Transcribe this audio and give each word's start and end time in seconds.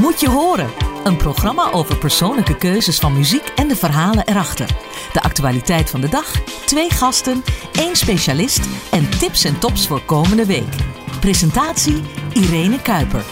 Moet 0.00 0.20
je 0.20 0.28
horen. 0.28 0.70
Een 1.04 1.16
programma 1.16 1.72
over 1.72 1.98
persoonlijke 1.98 2.56
keuzes 2.56 2.98
van 2.98 3.12
muziek 3.12 3.48
en 3.48 3.68
de 3.68 3.76
verhalen 3.76 4.26
erachter. 4.26 4.66
De 5.12 5.20
actualiteit 5.20 5.90
van 5.90 6.00
de 6.00 6.08
dag, 6.08 6.44
twee 6.66 6.90
gasten, 6.90 7.42
één 7.72 7.96
specialist 7.96 8.68
en 8.90 9.10
tips 9.18 9.44
en 9.44 9.58
tops 9.58 9.86
voor 9.86 10.00
komende 10.00 10.46
week. 10.46 10.74
Presentatie 11.20 12.02
Irene 12.32 12.82
Kuiper. 12.82 13.24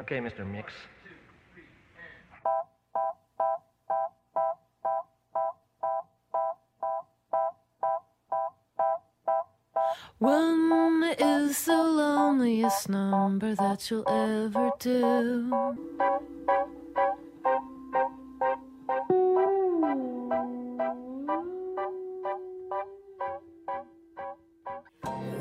Okay, 0.00 0.18
Mr. 0.18 0.46
Mix. 0.46 0.72
One 10.24 11.14
is 11.18 11.64
the 11.64 11.82
loneliest 11.82 12.88
number 12.88 13.54
that 13.54 13.90
you'll 13.90 14.08
ever 14.08 14.72
do. 14.78 15.48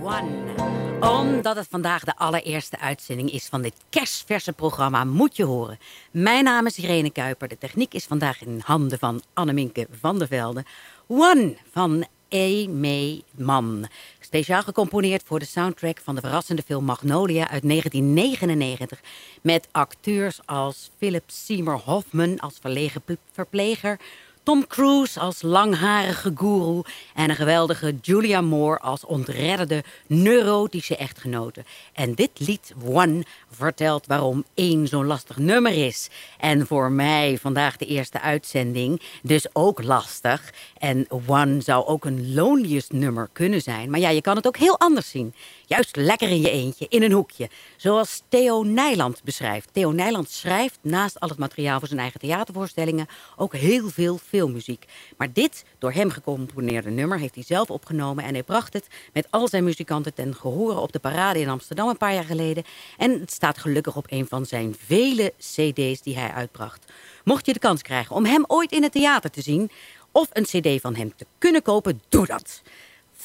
One. 0.02 0.52
Omdat 1.00 1.56
het 1.56 1.68
vandaag 1.70 2.04
de 2.04 2.16
allereerste 2.16 2.80
uitzending 2.80 3.32
is 3.32 3.46
van 3.46 3.62
dit 3.62 3.74
kerstverse 3.90 4.54
programma 4.54 5.04
Moet 5.04 5.36
je 5.36 5.44
horen. 5.44 5.80
Mijn 6.12 6.44
naam 6.44 6.66
is 6.66 6.78
Irene 6.78 7.12
Kuiper. 7.12 7.48
De 7.48 7.58
techniek 7.58 7.94
is 7.94 8.06
vandaag 8.06 8.42
in 8.42 8.62
handen 8.66 9.00
van 9.00 9.22
Anneminke 9.34 9.88
van 10.00 10.20
der 10.20 10.28
Velde. 10.28 10.66
One 11.08 11.58
van 11.72 12.06
E. 12.34 12.68
May 12.68 13.24
Man. 13.38 13.88
Speciaal 14.34 14.62
gecomponeerd 14.62 15.24
voor 15.26 15.40
de 15.40 15.46
soundtrack 15.46 16.00
van 16.04 16.16
de 16.16 16.22
verrassende 16.22 16.62
film 16.62 16.86
Magnolia 16.86 17.50
uit 17.50 17.70
1999. 17.70 19.02
Met 19.42 19.68
acteurs 19.72 20.40
als 20.46 20.92
Philip 20.98 21.24
Seymour 21.28 21.80
Hoffman 21.86 22.40
als 22.40 22.58
verlegen 22.62 23.02
verpleger... 23.32 24.00
Tom 24.44 24.68
Cruise 24.68 25.20
als 25.20 25.42
langharige 25.42 26.32
goeroe 26.36 26.86
en 27.14 27.30
een 27.30 27.36
geweldige 27.36 27.96
Julia 28.02 28.42
Moore 28.42 28.80
als 28.80 29.06
ontredderde 29.06 29.84
neurotische 30.08 30.98
echtgenote. 30.98 31.64
En 31.94 32.14
dit 32.14 32.30
lied 32.34 32.74
One 32.86 33.24
vertelt 33.52 34.08
waarom 34.08 34.46
één 34.54 34.88
zo'n 34.88 35.06
lastig 35.06 35.38
nummer 35.38 35.86
is. 35.86 36.10
En 36.38 36.68
voor 36.68 36.92
mij 36.92 37.38
vandaag 37.42 37.78
de 37.78 37.86
eerste 37.86 38.22
uitzending, 38.22 39.02
dus 39.22 39.48
ook 39.54 39.84
lastig. 39.84 40.54
En 40.78 41.08
One 41.28 41.62
zou 41.62 41.86
ook 41.86 42.06
een 42.06 42.34
loneliest 42.34 42.92
nummer 42.92 43.30
kunnen 43.34 43.62
zijn. 43.62 43.90
Maar 43.90 44.00
ja, 44.00 44.10
je 44.10 44.22
kan 44.22 44.36
het 44.36 44.48
ook 44.48 44.58
heel 44.58 44.80
anders 44.80 45.10
zien. 45.10 45.34
Juist 45.66 45.96
lekker 45.96 46.30
in 46.30 46.42
je 46.42 46.50
eentje, 46.50 46.86
in 46.90 47.04
een 47.04 47.12
hoekje. 47.12 47.50
Zoals 47.78 48.22
Theo 48.30 48.64
Nijland 48.64 49.24
beschrijft. 49.24 49.70
Theo 49.72 49.92
Nijland 49.92 50.30
schrijft 50.30 50.80
naast 50.82 51.20
al 51.20 51.30
het 51.30 51.38
materiaal 51.38 51.80
voor 51.80 51.88
zijn 51.88 52.00
eigen 52.00 52.20
theatervoorstellingen 52.20 53.08
ook 53.36 53.56
heel 53.56 53.90
veel 53.90 54.18
filmmuziek. 54.18 54.86
Maar 55.18 55.34
dit, 55.34 55.66
door 55.78 55.92
hem 55.92 56.10
gecomponeerde 56.10 56.90
nummer, 56.90 57.20
heeft 57.20 57.36
hij 57.36 57.44
zelf 57.44 57.70
opgenomen. 57.70 58.24
En 58.24 58.34
hij 58.34 58.44
bracht 58.44 58.74
het 58.74 58.88
met 59.14 59.28
al 59.30 59.48
zijn 59.48 59.64
muzikanten 59.64 60.14
ten 60.14 60.36
gehore 60.36 60.80
op 60.80 60.92
de 60.92 61.00
parade 61.00 61.40
in 61.40 61.50
Amsterdam 61.50 61.90
een 61.90 61.98
paar 61.98 62.14
jaar 62.14 62.24
geleden. 62.24 62.64
En 62.98 63.20
het 63.20 63.32
staat 63.32 63.58
gelukkig 63.58 63.96
op 63.96 64.06
een 64.10 64.28
van 64.28 64.46
zijn 64.46 64.76
vele 64.86 65.34
cd's 65.38 66.02
die 66.02 66.18
hij 66.18 66.32
uitbracht. 66.32 66.92
Mocht 67.24 67.46
je 67.46 67.54
de 67.54 67.60
kans 67.60 67.82
krijgen 67.82 68.16
om 68.16 68.26
hem 68.26 68.44
ooit 68.48 68.72
in 68.72 68.84
het 68.84 68.92
theater 68.92 69.30
te 69.30 69.42
zien... 69.42 69.72
of 70.12 70.28
een 70.32 70.44
cd 70.44 70.82
van 70.82 70.96
hem 70.96 71.14
te 71.16 71.26
kunnen 71.38 71.62
kopen, 71.62 72.02
doe 72.10 72.26
dat. 72.26 72.62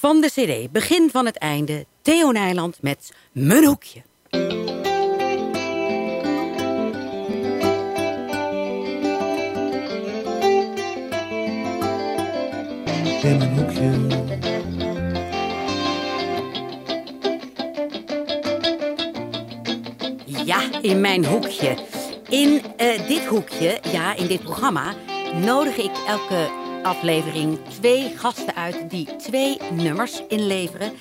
Van 0.01 0.21
de 0.21 0.27
cd, 0.27 0.73
begin 0.73 1.11
van 1.11 1.27
het 1.27 1.37
einde, 1.37 1.87
Theo 2.03 2.31
Nijland 2.31 2.83
met 2.83 3.13
Mijn 3.33 3.65
Hoekje. 3.65 4.03
in 13.23 13.39
mijn 13.39 13.57
hoekje. 13.57 13.91
Ja, 20.45 20.61
in 20.83 21.01
mijn 21.01 21.25
hoekje. 21.25 21.77
In 22.29 22.63
eh, 22.77 23.07
dit 23.09 23.25
hoekje, 23.25 23.81
ja, 23.93 24.15
in 24.15 24.27
dit 24.27 24.43
programma, 24.43 24.95
nodig 25.45 25.77
ik 25.77 25.93
elke 26.07 26.68
aflevering 26.89 27.59
twee 27.69 28.17
gasten 28.17 28.55
uit 28.55 28.91
die 28.91 29.17
twee 29.17 29.59
nummers 29.73 30.23
inleveren. 30.29 30.93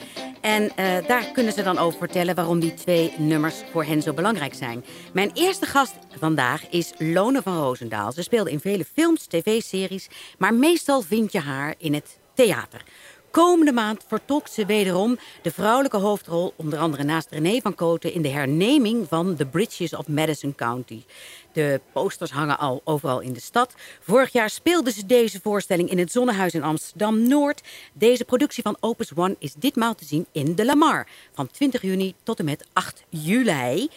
En 0.42 0.76
eh, 0.76 1.08
daar 1.08 1.32
kunnen 1.32 1.54
ze 1.54 1.64
dan 1.64 1.78
over 1.78 2.00
vertellen 2.00 2.36
waarom 2.36 2.60
die 2.60 2.74
twee 2.74 3.14
nummers 3.18 3.56
voor 3.72 3.84
hen 3.84 4.02
zo 4.02 4.14
belangrijk 4.14 4.54
zijn. 4.54 4.86
Mijn 5.14 5.32
eerste 5.34 5.66
gast 5.66 5.96
vandaag 6.20 6.70
is 6.70 6.94
Lone 6.98 7.42
van 7.42 7.58
Roosendaal. 7.58 8.12
Ze 8.12 8.24
speelde 8.24 8.52
in 8.52 8.60
vele 8.60 8.86
films, 8.94 9.26
tv-series, 9.26 10.08
maar 10.38 10.54
meestal 10.54 11.02
vind 11.02 11.32
je 11.32 11.40
haar 11.40 11.76
in 11.78 11.94
het 11.94 12.20
theater. 12.34 12.84
Komende 13.38 13.72
maand 13.72 14.04
vertolkt 14.08 14.52
ze 14.52 14.66
wederom 14.66 15.18
de 15.42 15.52
vrouwelijke 15.52 15.98
hoofdrol, 15.98 16.54
onder 16.56 16.80
andere 16.80 17.04
naast 17.04 17.32
René 17.32 17.60
van 17.62 17.76
Koten, 17.76 18.14
in 18.14 18.22
de 18.22 18.30
herneming 18.30 19.08
van 19.08 19.36
The 19.36 19.46
Bridges 19.46 19.96
of 19.96 20.08
Madison 20.08 20.56
County. 20.56 21.04
De 21.52 21.82
posters 21.94 22.32
hangen 22.32 22.60
al 22.60 22.82
overal 22.84 23.20
in 23.20 23.34
de 23.34 23.40
stad. 23.40 23.74
Vorig 24.00 24.32
jaar 24.32 24.50
speelde 24.50 24.92
ze 24.92 25.06
deze 25.06 25.40
voorstelling 25.42 25.90
in 25.90 25.98
het 25.98 26.12
Zonnehuis 26.12 26.54
in 26.54 26.64
Amsterdam-Noord. 26.64 27.62
Deze 27.94 28.26
productie 28.26 28.64
van 28.64 28.78
Opus 28.80 29.14
One 29.16 29.36
is 29.40 29.54
ditmaal 29.54 29.96
te 29.96 30.06
zien 30.06 30.26
in 30.32 30.56
de 30.56 30.66
Lamar. 30.66 31.08
Van 31.34 31.52
20 31.52 31.82
juni 31.82 32.14
tot 32.24 32.40
en 32.40 32.46
met 32.46 32.66
8 32.74 33.04
juli. 33.10 33.90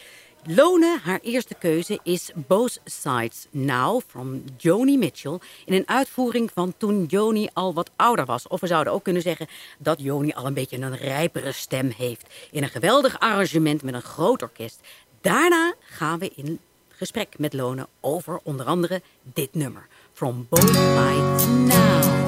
Lone, 0.47 0.99
haar 1.03 1.21
eerste 1.23 1.55
keuze, 1.55 1.99
is 2.03 2.31
Both 2.35 2.81
Sides 2.85 3.47
Now 3.51 4.01
from 4.07 4.45
Joni 4.57 4.99
Mitchell. 4.99 5.39
In 5.65 5.75
een 5.75 5.89
uitvoering 5.89 6.51
van 6.55 6.75
toen 6.77 7.05
Joni 7.05 7.49
al 7.53 7.75
wat 7.75 7.91
ouder 7.97 8.25
was. 8.25 8.49
Of 8.49 8.61
we 8.61 8.67
zouden 8.67 8.93
ook 8.93 9.03
kunnen 9.03 9.23
zeggen 9.23 9.47
dat 9.79 10.01
Joni 10.01 10.33
al 10.33 10.47
een 10.47 10.55
beetje 10.55 10.79
een 10.79 10.97
rijpere 10.97 11.53
stem 11.53 11.93
heeft. 11.97 12.27
In 12.51 12.63
een 12.63 12.69
geweldig 12.69 13.19
arrangement 13.19 13.83
met 13.83 13.95
een 13.95 14.03
groot 14.03 14.43
orkest. 14.43 14.81
Daarna 15.21 15.75
gaan 15.81 16.19
we 16.19 16.33
in 16.35 16.61
gesprek 16.89 17.39
met 17.39 17.53
Lone 17.53 17.89
over 18.01 18.41
onder 18.43 18.67
andere 18.67 19.03
dit 19.23 19.55
nummer. 19.55 19.87
From 20.13 20.47
Both 20.49 20.69
Sides 20.69 21.47
Now. 21.47 22.19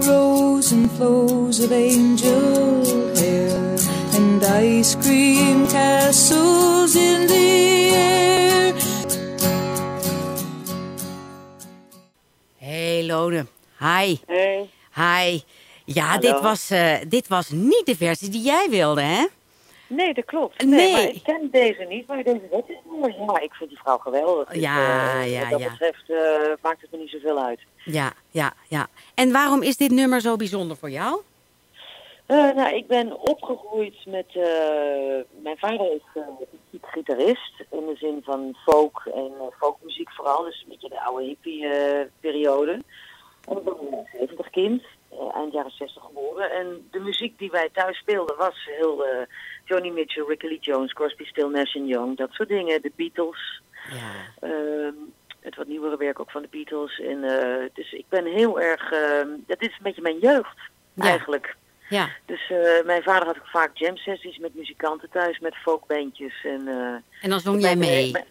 Rose 0.00 0.74
and 0.74 0.92
flows 0.92 1.60
of 1.60 1.70
angel 1.70 2.51
Hi. 13.16 14.16
Hey. 14.26 14.68
Hi. 14.94 15.40
Ja, 15.84 16.04
Hallo. 16.04 16.20
dit 16.20 16.40
was, 16.40 16.70
eh, 16.70 16.94
dit 17.08 17.28
was 17.28 17.48
niet 17.50 17.82
de 17.86 17.96
versie 17.96 18.28
die 18.28 18.42
jij 18.42 18.66
wilde, 18.70 19.00
hè? 19.02 19.26
Nee, 19.86 20.14
dat 20.14 20.24
klopt. 20.24 20.64
Nee. 20.64 20.70
Nee, 20.70 20.92
maar 20.92 21.02
ik 21.14 21.22
ken 21.22 21.48
deze 21.50 21.86
niet, 21.88 22.06
maar 22.06 22.22
deze 22.22 22.40
wet 22.50 22.64
is 22.68 22.76
mooi. 23.00 23.14
Ja, 23.26 23.40
ik 23.40 23.52
vind 23.52 23.70
die 23.70 23.78
vrouw 23.78 23.98
geweldig. 23.98 24.48
Dus, 24.48 24.62
Ja, 24.62 24.76
eh, 25.20 25.32
ja, 25.32 25.40
Wat 25.40 25.50
dat 25.50 25.60
ja. 25.60 25.70
betreft 25.70 26.10
eh, 26.10 26.16
maakt 26.62 26.80
het 26.80 26.90
me 26.90 26.98
niet 26.98 27.10
zoveel 27.10 27.38
uit. 27.44 27.60
Ja, 27.84 28.12
ja, 28.30 28.52
ja. 28.68 28.86
En 29.14 29.32
waarom 29.32 29.62
is 29.62 29.76
dit 29.76 29.90
nummer 29.90 30.20
zo 30.20 30.36
bijzonder 30.36 30.76
voor 30.76 30.90
jou? 30.90 31.20
Eh, 32.26 32.54
nou, 32.54 32.74
ik 32.74 32.86
ben 32.86 33.18
opgegroeid 33.20 34.06
met... 34.06 34.26
eh, 34.28 35.20
mijn 35.42 35.58
vader 35.58 35.92
is 35.92 36.02
eh, 36.14 36.80
gitarist, 36.82 37.52
in 37.70 37.86
de 37.86 37.96
zin 37.96 38.20
van 38.24 38.56
folk 38.64 39.02
en 39.14 39.32
folkmuziek 39.58 40.12
vooral. 40.12 40.44
Dus 40.44 40.60
een 40.62 40.68
beetje 40.68 40.88
de 40.88 41.00
oude 41.00 41.24
hippie-periode. 41.24 42.72
en 43.48 43.56
ik 43.56 43.64
ben 43.64 43.74
een 43.80 44.06
70 44.18 44.50
kind, 44.50 44.82
eind 45.34 45.52
jaren 45.52 45.70
60 45.70 46.02
geboren. 46.02 46.50
En 46.50 46.88
de 46.90 46.98
muziek 46.98 47.38
die 47.38 47.50
wij 47.50 47.68
thuis 47.72 47.98
speelden 47.98 48.36
was 48.36 48.68
heel... 48.78 49.04
Johnny 49.64 49.90
Mitchell, 49.90 50.24
Ricky 50.24 50.46
Lee 50.46 50.58
Jones, 50.58 50.92
Crosby, 50.92 51.24
Still, 51.24 51.48
Nash 51.48 51.74
Young, 51.74 52.16
dat 52.16 52.32
soort 52.32 52.48
dingen. 52.48 52.82
De 52.82 52.92
Beatles, 52.96 53.62
Ja. 53.90 54.48
Ehm, 54.48 54.94
het 55.40 55.56
wat 55.56 55.66
nieuwere 55.66 55.96
werk 55.96 56.20
ook 56.20 56.30
van 56.30 56.42
de 56.42 56.48
Beatles. 56.50 57.00
En, 57.00 57.20
dus 57.74 57.92
ik 57.92 58.04
ben 58.08 58.26
heel 58.26 58.60
erg... 58.60 58.92
ehm, 58.92 59.28
dat 59.46 59.60
is 59.62 59.68
een 59.68 59.82
beetje 59.82 60.02
mijn 60.02 60.18
jeugd, 60.18 60.58
Ja. 60.94 61.04
eigenlijk. 61.04 61.56
Ja. 61.92 62.08
Dus 62.26 62.50
eh, 62.50 62.84
mijn 62.84 63.02
vader 63.02 63.26
had 63.26 63.36
ook 63.36 63.48
vaak 63.48 63.76
jam 63.76 63.96
sessies 63.96 64.38
met 64.38 64.54
muzikanten 64.54 65.10
thuis, 65.10 65.38
met 65.38 65.56
folkbandjes. 65.56 66.44
En, 66.44 66.68
eh, 66.68 67.22
En 67.22 67.30
dan 67.30 67.40
zong 67.40 67.60
jij 67.60 67.76
mee. 67.76 68.08
Ik, 68.08 68.24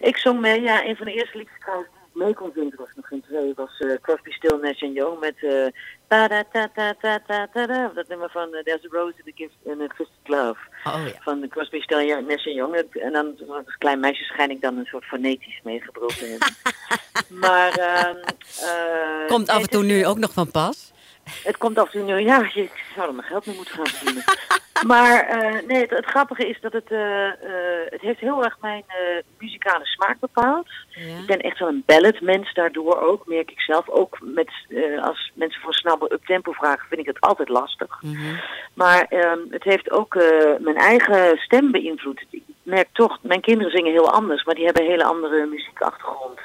ik 0.00 0.16
zong 0.16 0.40
mee, 0.40 0.60
ja. 0.60 0.84
Een 0.84 0.96
van 0.96 1.06
de 1.06 1.12
eerste 1.12 1.38
liedjes 1.38 1.58
die 1.64 1.74
ik 1.74 1.88
mee 2.12 2.34
kon 2.34 2.50
zingen, 2.54 2.72
was 2.76 2.88
nog 2.96 3.06
geen 3.06 3.22
twee, 3.28 3.52
was 3.56 3.78
eh, 3.78 3.94
Crosby, 4.02 4.30
Still, 4.30 4.58
Nash 4.60 4.80
Young 4.80 5.20
met... 5.20 5.34
eh 5.40 5.66
ta 6.08 6.28
ta 6.28 6.44
ta 6.52 6.68
ta 6.74 6.94
ta 7.26 7.46
ta 7.52 7.66
da 7.66 7.88
dat 7.94 8.08
nummer 8.08 8.30
van 8.30 8.54
eh, 8.54 8.62
There's 8.62 8.84
a 8.84 8.88
Rose 8.90 9.14
in 9.24 9.32
a, 9.32 9.36
gift, 9.36 9.54
in 9.64 9.80
a 9.80 9.86
Twisted 9.86 10.18
Glove 10.24 10.60
Oh 10.84 11.00
ja. 11.06 11.20
van 11.20 11.48
Crosby, 11.48 11.80
Still, 11.80 12.20
Nash 12.20 12.44
Young. 12.44 12.74
En 12.76 13.12
dan 13.12 13.34
als 13.48 13.76
klein 13.78 14.00
meisje 14.00 14.24
schijn 14.24 14.50
ik 14.50 14.60
dan 14.60 14.76
een 14.76 14.84
soort 14.84 15.04
fonetisch 15.04 15.60
te 15.62 16.26
hebben. 16.26 16.54
maar... 17.44 17.72
ehm, 17.72 18.16
eh, 18.60 19.26
Komt 19.26 19.48
af 19.48 19.60
en 19.62 19.68
toe 19.70 19.82
nu 19.82 20.06
ook 20.06 20.18
nog 20.18 20.32
van 20.32 20.50
pas. 20.50 20.92
Het 21.44 21.56
komt 21.58 21.78
af 21.78 21.94
en 21.94 22.06
toe, 22.06 22.22
ja, 22.22 22.50
ik 22.54 22.84
zou 22.94 23.08
er 23.08 23.14
mijn 23.14 23.26
geld 23.26 23.46
mee 23.46 23.56
moeten 23.56 23.74
gaan 23.74 23.86
verdienen. 23.86 24.24
maar 24.92 25.20
eh, 25.20 25.66
nee, 25.66 25.80
het, 25.80 25.90
het 25.90 26.04
grappige 26.04 26.48
is 26.48 26.60
dat 26.60 26.72
het, 26.72 26.90
eh, 26.90 27.26
eh, 27.26 27.32
het 27.90 28.00
heeft 28.00 28.20
heel 28.20 28.44
erg 28.44 28.56
mijn 28.60 28.84
muzikale 29.38 29.86
smaak 29.86 30.20
bepaald. 30.20 30.66
Ik 30.90 31.26
ben 31.26 31.38
echt 31.38 31.58
wel 31.58 31.68
een 31.68 31.82
balladmens 31.86 32.54
daardoor 32.54 33.00
ook, 33.00 33.26
merk 33.26 33.50
ik 33.50 33.60
zelf. 33.60 33.88
Ook 33.88 34.18
met, 34.20 34.50
als 35.02 35.32
mensen 35.34 35.62
voor 35.62 35.74
snel 35.74 36.12
up-tempo 36.12 36.52
vragen, 36.52 36.88
vind 36.88 37.00
ik 37.00 37.06
het 37.06 37.20
altijd 37.20 37.48
lastig. 37.48 38.02
Mhm. 38.02 38.34
Maar 38.74 39.06
ehm, 39.08 39.38
het 39.50 39.64
heeft 39.64 39.90
ook 39.90 40.14
mijn 40.58 40.76
eigen 40.76 41.38
stem 41.38 41.70
beïnvloed. 41.70 42.24
Ik 42.30 42.42
merk 42.62 42.88
toch, 42.92 43.18
mijn 43.22 43.40
kinderen 43.40 43.72
zingen 43.72 43.92
heel 43.92 44.12
anders, 44.12 44.44
maar 44.44 44.54
die 44.54 44.64
hebben 44.64 44.82
een 44.82 44.90
hele 44.90 45.04
andere 45.04 45.46
muziekachtergrond. 45.46 46.38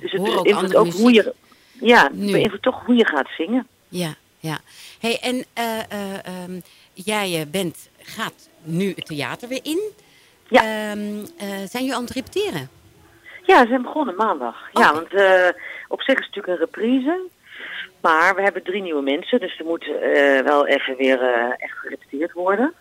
Dus 0.00 0.12
het 0.12 0.20
ook 0.20 0.42
beïnvloedt 0.42 0.74
andere 0.74 0.78
ook 0.78 0.92
hoe 0.92 1.12
je, 1.12 1.34
ja, 1.72 2.10
beïnvloedt 2.12 2.62
toch 2.62 2.84
hoe 2.84 2.94
je 2.94 3.06
gaat 3.06 3.28
zingen. 3.36 3.66
Ja, 3.92 4.14
ja. 4.38 4.58
Hey, 5.00 5.18
en 5.20 5.44
ehm, 5.52 6.60
jij 6.92 7.40
eh, 7.40 7.46
bent, 7.50 7.88
gaat 8.02 8.48
nu 8.62 8.92
het 8.96 9.06
theater 9.06 9.48
weer 9.48 9.60
in. 9.62 9.80
Ja. 10.48 10.60
Ehm, 10.62 11.24
eh, 11.38 11.48
zijn 11.48 11.84
jullie 11.84 11.94
aan 11.94 12.04
het 12.04 12.10
repeteren? 12.12 12.68
Ja, 13.42 13.62
ze 13.62 13.68
zijn 13.68 13.82
begonnen 13.82 14.14
maandag. 14.16 14.56
Ja, 14.72 14.92
want 14.92 15.12
op 15.88 16.02
zich 16.02 16.18
is 16.18 16.26
het 16.26 16.34
natuurlijk 16.34 16.46
een 16.46 16.56
reprise. 16.56 17.20
Maar 18.00 18.34
we 18.34 18.42
hebben 18.42 18.62
drie 18.62 18.82
nieuwe 18.82 19.02
mensen, 19.02 19.40
dus 19.40 19.58
er 19.58 19.64
moet 19.64 19.86
wel 20.44 20.66
even 20.66 20.96
weer 20.96 21.20
echt 21.58 21.78
gerepeteerd 21.78 22.32
worden. 22.32 22.74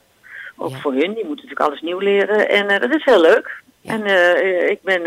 Ook 0.57 0.69
Ja. 0.71 0.77
voor 0.77 0.91
hun, 0.91 1.13
die 1.13 1.25
moeten 1.25 1.45
natuurlijk 1.45 1.61
alles 1.61 1.81
nieuw 1.81 1.99
leren. 1.99 2.49
En 2.49 2.79
dat 2.79 2.95
is 2.95 3.03
heel 3.05 3.21
leuk. 3.21 3.61
Ja. 3.81 3.91
En 3.93 4.05
ik, 4.69 4.81
ben, 4.81 5.05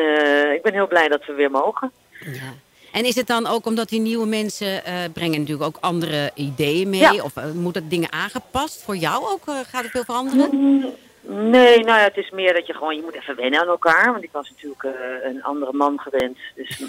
ik 0.54 0.62
ben 0.62 0.72
heel 0.72 0.86
blij 0.88 1.08
dat 1.08 1.24
we 1.26 1.32
weer 1.32 1.50
mogen. 1.50 1.92
Ja. 2.20 2.52
En 2.94 3.04
is 3.04 3.14
het 3.14 3.26
dan 3.26 3.46
ook 3.46 3.66
omdat 3.66 3.88
die 3.88 4.00
nieuwe 4.00 4.26
mensen 4.26 4.84
eh, 4.84 4.94
brengen 5.12 5.38
natuurlijk 5.40 5.66
ook 5.66 5.76
andere 5.80 6.30
ideeën 6.34 6.90
mee? 6.90 7.00
Ja. 7.00 7.22
Of 7.22 7.36
eh, 7.36 7.50
moet 7.54 7.74
dat 7.74 7.90
dingen 7.90 8.12
aangepast? 8.12 8.82
Voor 8.82 8.96
jou 8.96 9.24
ook? 9.26 9.46
eh, 9.46 9.54
gaat 9.68 9.84
er 9.84 9.90
veel 9.90 10.04
veranderen? 10.04 10.48
Mm, 10.52 10.84
Nee, 11.26 11.78
nou 11.78 11.98
ja, 11.98 12.04
het 12.04 12.16
is 12.16 12.30
meer 12.30 12.52
dat 12.54 12.66
je 12.66 12.72
gewoon, 12.74 12.96
je 12.96 13.02
moet 13.02 13.14
even 13.14 13.36
wennen 13.36 13.60
aan 13.60 13.66
elkaar. 13.68 14.12
Want 14.12 14.24
ik 14.24 14.28
was 14.32 14.50
natuurlijk 14.50 14.96
een 15.22 15.42
andere 15.42 15.72
man 15.72 16.00
gewend. 16.00 16.38
Dus 16.54 16.68
de- 16.78 16.86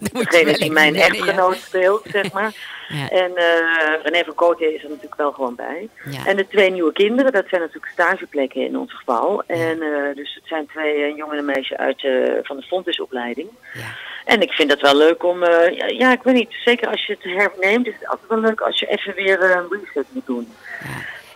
de- 0.00 0.10
degene 0.12 0.52
die 0.58 0.70
mijn 0.70 0.92
wennen, 0.92 1.18
ja. 1.18 1.24
echtgenoot 1.24 1.56
speelt, 1.56 2.02
zeg 2.12 2.32
maar. 2.32 2.54
Ja. 2.88 3.08
En 3.10 3.36
eh 3.36 4.02
René 4.02 4.24
van 4.24 4.34
Kooten 4.34 4.74
is 4.74 4.82
er 4.82 4.88
natuurlijk 4.88 5.14
wel 5.16 5.32
gewoon 5.32 5.54
bij. 5.54 5.88
Ja. 6.10 6.26
En 6.26 6.36
de 6.36 6.48
twee 6.48 6.70
nieuwe 6.70 6.92
kinderen, 6.92 7.32
dat 7.32 7.44
zijn 7.48 7.60
natuurlijk 7.60 7.92
stageplekken 7.92 8.60
in 8.66 8.78
ons 8.78 8.92
geval. 8.94 9.42
En 9.46 9.78
dus 10.14 10.34
het 10.34 10.46
zijn 10.46 10.66
twee 10.66 11.04
een 11.04 11.14
jongen 11.16 11.32
en 11.32 11.38
een 11.38 11.44
meisje 11.44 11.76
uit 11.76 12.00
van 12.42 12.56
de 12.56 12.62
Fontysopleiding. 12.62 13.48
Ja. 13.74 13.80
En 14.24 14.40
ik 14.40 14.52
vind 14.52 14.70
het 14.70 14.80
wel 14.80 14.96
leuk 14.96 15.24
om, 15.24 15.42
eh, 15.42 15.76
ja, 15.76 15.86
ja, 15.86 16.12
ik 16.12 16.22
weet 16.22 16.34
niet, 16.34 16.54
zeker 16.64 16.88
als 16.88 17.06
je 17.06 17.12
het 17.20 17.32
herneemt, 17.32 17.86
is 17.86 17.94
het 17.98 18.08
altijd 18.08 18.28
wel 18.28 18.38
leuk 18.40 18.60
als 18.60 18.78
je 18.78 18.86
even 18.86 19.14
weer 19.14 19.40
eh, 19.42 19.50
een 19.56 19.78
reset 19.84 20.06
moet 20.10 20.26
doen. 20.26 20.52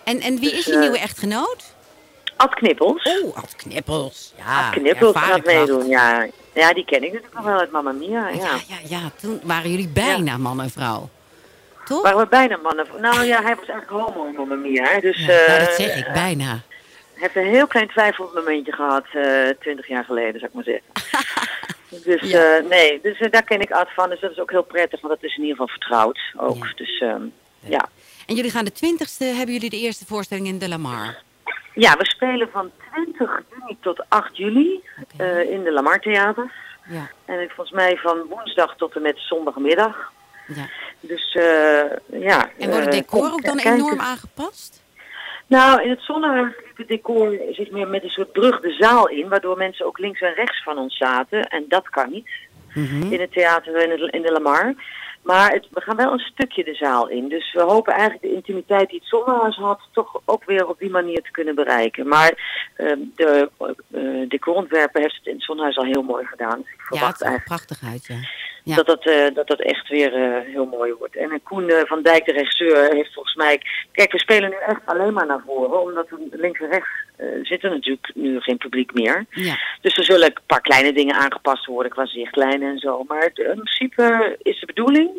En, 0.04 0.20
en 0.20 0.38
wie 0.38 0.50
Dus, 0.50 0.58
is 0.58 0.64
je 0.64 0.72
eh, 0.72 0.80
nieuwe 0.80 0.98
echtgenoot? 0.98 1.74
Ad 2.36 2.54
Knippels. 2.54 3.02
Oh, 3.22 3.36
Ad 3.36 3.56
Knippels. 3.56 4.34
Ja, 4.36 4.66
Ad 4.66 4.74
Knippels 4.74 5.16
gaat 5.16 5.44
meedoen, 5.44 5.86
ja. 5.86 6.26
Ja, 6.54 6.72
die 6.72 6.84
ken 6.84 6.96
ik 6.96 7.12
natuurlijk 7.12 7.34
nog 7.34 7.44
wel 7.44 7.58
uit 7.58 7.70
Mamma 7.70 7.92
Mia, 7.92 8.28
ja. 8.28 8.34
Ja, 8.34 8.58
ja, 8.68 8.76
ja. 8.88 9.10
Toen 9.20 9.40
waren 9.42 9.70
jullie 9.70 9.88
bijna 9.88 10.36
man 10.36 10.60
en 10.60 10.70
vrouw. 10.70 11.08
Toch? 11.84 12.02
Waren 12.02 12.18
we 12.18 12.26
bijna 12.26 12.56
mannen. 12.56 12.86
Nou 13.00 13.24
ja, 13.24 13.42
hij 13.42 13.56
was 13.56 13.68
eigenlijk 13.68 14.04
homo 14.04 14.24
in 14.26 14.34
Mamma 14.34 14.54
Mia, 14.54 14.84
hè. 14.84 15.00
Dus 15.00 15.18
Ja, 15.26 15.46
nou, 15.46 15.58
dat 15.64 15.74
zeg 15.74 15.96
ik, 15.96 16.12
bijna. 16.12 16.46
Hij 16.46 16.60
heeft 17.32 17.36
een 17.36 17.52
heel 17.52 17.66
klein 17.66 17.88
twijfelmomentje 17.88 18.72
gehad, 18.72 19.04
eh, 19.12 19.48
twintig 19.60 19.88
jaar 19.88 20.04
geleden, 20.04 20.40
zou 20.40 20.44
ik 20.44 20.52
maar 20.54 20.64
zeggen. 20.64 20.84
dus 21.88 22.20
Ja. 22.30 22.56
eh, 22.56 22.64
nee, 22.68 23.00
dus 23.02 23.18
eh, 23.18 23.30
daar 23.30 23.42
ken 23.44 23.60
ik 23.60 23.70
Ad 23.70 23.88
van. 23.94 24.08
Dus 24.10 24.20
dat 24.20 24.30
is 24.30 24.38
ook 24.38 24.50
heel 24.50 24.62
prettig, 24.62 25.00
want 25.00 25.14
dat 25.14 25.22
is 25.30 25.36
in 25.36 25.42
ieder 25.42 25.56
geval 25.56 25.68
vertrouwd 25.78 26.18
ook. 26.36 26.64
Ja. 26.64 26.72
Dus 26.76 26.98
ehm, 27.00 27.22
ja. 27.60 27.88
En 28.26 28.34
jullie 28.34 28.50
gaan 28.50 28.64
de 28.64 28.72
twintigste, 28.72 29.24
hebben 29.24 29.54
jullie 29.54 29.70
de 29.70 29.76
eerste 29.80 30.06
voorstelling 30.06 30.46
in 30.46 30.58
De 30.58 30.68
Lamar? 30.68 31.22
Ja, 31.74 31.96
we 31.96 32.04
spelen 32.06 32.48
van 32.52 32.70
20 32.92 33.42
juni 33.50 33.76
tot 33.80 34.04
8 34.08 34.36
juli 34.36 34.80
eh, 35.16 35.50
in 35.50 35.64
de 35.64 35.72
Lamar 35.72 36.00
Theaters. 36.00 36.52
Ja, 36.88 37.10
En 37.24 37.46
volgens 37.54 37.70
mij 37.76 37.96
van 37.96 38.22
woensdag 38.28 38.76
tot 38.76 38.94
en 38.96 39.02
met 39.02 39.18
zondagmiddag. 39.18 40.12
ja. 40.46 40.68
Dus 41.00 41.32
ja. 42.12 42.50
En 42.58 42.68
wordt 42.70 42.84
het 42.84 42.92
decor 42.92 43.32
ook 43.32 43.44
dan 43.44 43.56
kijken. 43.56 43.72
enorm 43.74 44.00
aangepast? 44.00 44.82
Nou, 45.46 45.82
in 45.82 45.90
het 45.90 46.00
zonnehuis 46.00 46.54
decor 46.84 47.38
zich 47.50 47.70
meer 47.70 47.88
met 47.88 48.02
een 48.02 48.08
soort 48.10 48.32
brug 48.32 48.60
de 48.60 48.72
zaal 48.72 49.08
in, 49.08 49.28
waardoor 49.28 49.56
mensen 49.56 49.86
ook 49.86 49.98
links 49.98 50.20
en 50.20 50.34
rechts 50.34 50.62
van 50.62 50.78
ons 50.78 50.96
zaten. 50.96 51.42
En 51.42 51.64
dat 51.68 51.88
kan 51.88 52.10
niet 52.10 52.28
Mhm. 52.74 53.12
in 53.12 53.20
het 53.20 53.32
theater 53.32 53.82
in, 53.82 53.90
het, 53.90 54.14
in 54.14 54.22
de 54.22 54.32
Lamar. 54.32 54.74
Maar 55.22 55.52
het, 55.52 55.66
we 55.70 55.80
gaan 55.80 55.96
wel 55.96 56.12
een 56.12 56.18
stukje 56.18 56.64
de 56.64 56.74
zaal 56.74 57.08
in. 57.08 57.28
Dus 57.28 57.52
we 57.52 57.60
hopen 57.62 57.92
eigenlijk 57.92 58.22
de 58.22 58.32
intimiteit 58.34 58.88
die 58.88 58.98
het 58.98 59.08
zonnehuis 59.08 59.56
had, 59.56 59.80
toch 59.92 60.20
ook 60.24 60.44
weer 60.44 60.68
op 60.68 60.78
die 60.78 60.90
manier 60.90 61.22
te 61.22 61.30
kunnen 61.30 61.54
bereiken. 61.54 62.08
Maar 62.08 62.32
ehm, 62.76 62.98
de 63.14 63.50
eh 63.92 64.28
decorontwerper 64.28 65.00
heeft 65.00 65.16
het 65.16 65.26
in 65.26 65.34
het 65.34 65.42
zonnehuis 65.42 65.76
al 65.76 65.84
heel 65.84 66.02
mooi 66.02 66.26
gedaan. 66.26 66.58
Dus 66.62 66.72
ik 66.72 66.76
Ja, 66.78 66.84
het 66.84 66.86
verwacht 66.88 67.18
ziet 67.18 67.26
er 67.26 67.32
eigenlijk 67.32 67.66
prachtig 67.66 67.90
uit, 67.92 68.06
ja. 68.06 68.28
Ja. 68.66 68.74
dat, 68.76 68.86
dat, 68.86 69.06
eh, 69.06 69.34
dat 69.34 69.46
dat 69.46 69.60
echt 69.60 69.88
weer 69.88 70.14
eh, 70.14 70.52
heel 70.52 70.66
mooi 70.66 70.92
wordt. 70.92 71.16
En 71.16 71.30
eh, 71.30 71.38
Koen 71.42 71.70
van 71.86 72.02
Dijk, 72.02 72.24
de 72.24 72.32
regisseur, 72.32 72.94
heeft 72.94 73.12
volgens 73.12 73.34
mij... 73.34 73.60
Kijk, 73.92 74.12
we 74.12 74.18
spelen 74.18 74.50
nu 74.50 74.56
echt 74.66 74.80
alleen 74.84 75.12
maar 75.12 75.26
naar 75.26 75.42
voren, 75.46 75.82
omdat 75.82 76.08
we 76.08 76.28
links 76.30 76.60
en 76.60 76.68
rechts 76.68 76.88
zitten 77.42 77.70
natuurlijk 77.70 78.10
nu 78.14 78.40
geen 78.40 78.56
publiek 78.56 78.94
meer. 78.94 79.26
ja. 79.30 79.58
Dus 79.80 79.96
er 79.96 80.04
zullen 80.04 80.26
een 80.26 80.36
paar 80.46 80.60
kleine 80.60 80.92
dingen 80.92 81.14
aangepast 81.14 81.66
worden 81.66 81.92
qua 81.92 82.06
zichtlijnen 82.06 82.70
en 82.70 82.78
zo. 82.78 83.04
Maar 83.08 83.24
in 83.34 83.62
principe 83.64 84.36
is 84.42 84.60
de 84.60 84.66
bedoeling 84.66 85.10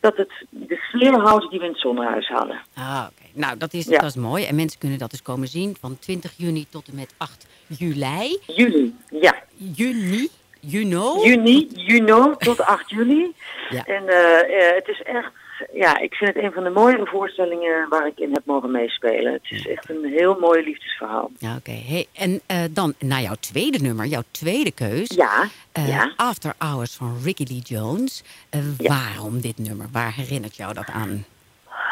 dat 0.00 0.16
het 0.16 0.30
de 0.48 0.76
sfeer 0.76 1.12
houdt 1.20 1.50
die 1.50 1.58
we 1.58 1.64
in 1.64 1.70
het 1.70 1.80
zonnehuis 1.80 2.28
hadden. 2.28 2.60
Ah, 2.74 3.06
oké. 3.10 3.28
Nou, 3.32 3.58
dat 3.58 3.72
is, 3.72 3.84
Ja. 3.84 3.98
dat 3.98 4.10
is 4.10 4.16
mooi. 4.16 4.44
En 4.44 4.54
mensen 4.54 4.78
kunnen 4.80 4.98
dat 4.98 5.10
dus 5.10 5.22
komen 5.22 5.48
zien 5.48 5.76
van 5.80 5.98
20 5.98 6.32
juni 6.36 6.66
tot 6.70 6.88
en 6.88 6.94
met 6.94 7.14
8 7.16 7.46
juli. 7.66 8.38
Juli, 8.46 8.94
ja. 9.10 9.34
Juni? 9.56 10.28
Juno? 10.66 11.24
Juni, 11.24 11.68
juni 11.74 12.34
tot 12.38 12.60
8 12.76 12.90
juli. 12.90 13.34
Ja. 13.70 13.84
En 13.84 14.08
eh, 14.08 14.68
eh, 14.68 14.74
het 14.74 14.88
is 14.88 15.02
echt, 15.02 15.30
ja, 15.72 15.98
ik 15.98 16.14
vind 16.14 16.34
het 16.34 16.44
een 16.44 16.52
van 16.52 16.64
de 16.64 16.70
mooiere 16.70 17.06
voorstellingen 17.06 17.88
waar 17.88 18.06
ik 18.06 18.18
in 18.18 18.32
heb 18.32 18.42
mogen 18.44 18.70
meespelen. 18.70 19.32
Het 19.32 19.46
is 19.50 19.66
echt 19.66 19.90
een 19.90 20.04
heel 20.04 20.38
mooi 20.40 20.64
liefdesverhaal. 20.64 21.30
Ja, 21.38 21.56
oké. 21.56 21.70
Hey, 21.70 22.06
en 22.12 22.40
eh, 22.46 22.58
dan 22.70 22.94
naar 22.98 23.20
jouw 23.20 23.34
tweede 23.40 23.78
nummer, 23.78 24.06
jouw 24.06 24.22
tweede 24.30 24.72
keus. 24.72 25.08
Ja, 25.08 25.48
ja. 25.72 26.12
After 26.16 26.52
Hours 26.58 26.94
van 26.94 27.16
Ricky 27.24 27.44
Lee 27.48 27.60
Jones. 27.60 28.22
Ja. 28.78 28.88
Waarom 28.88 29.40
dit 29.40 29.58
nummer? 29.58 29.86
Waar 29.92 30.14
herinnert 30.14 30.56
jou 30.56 30.74
dat 30.74 30.88
aan? 30.92 31.24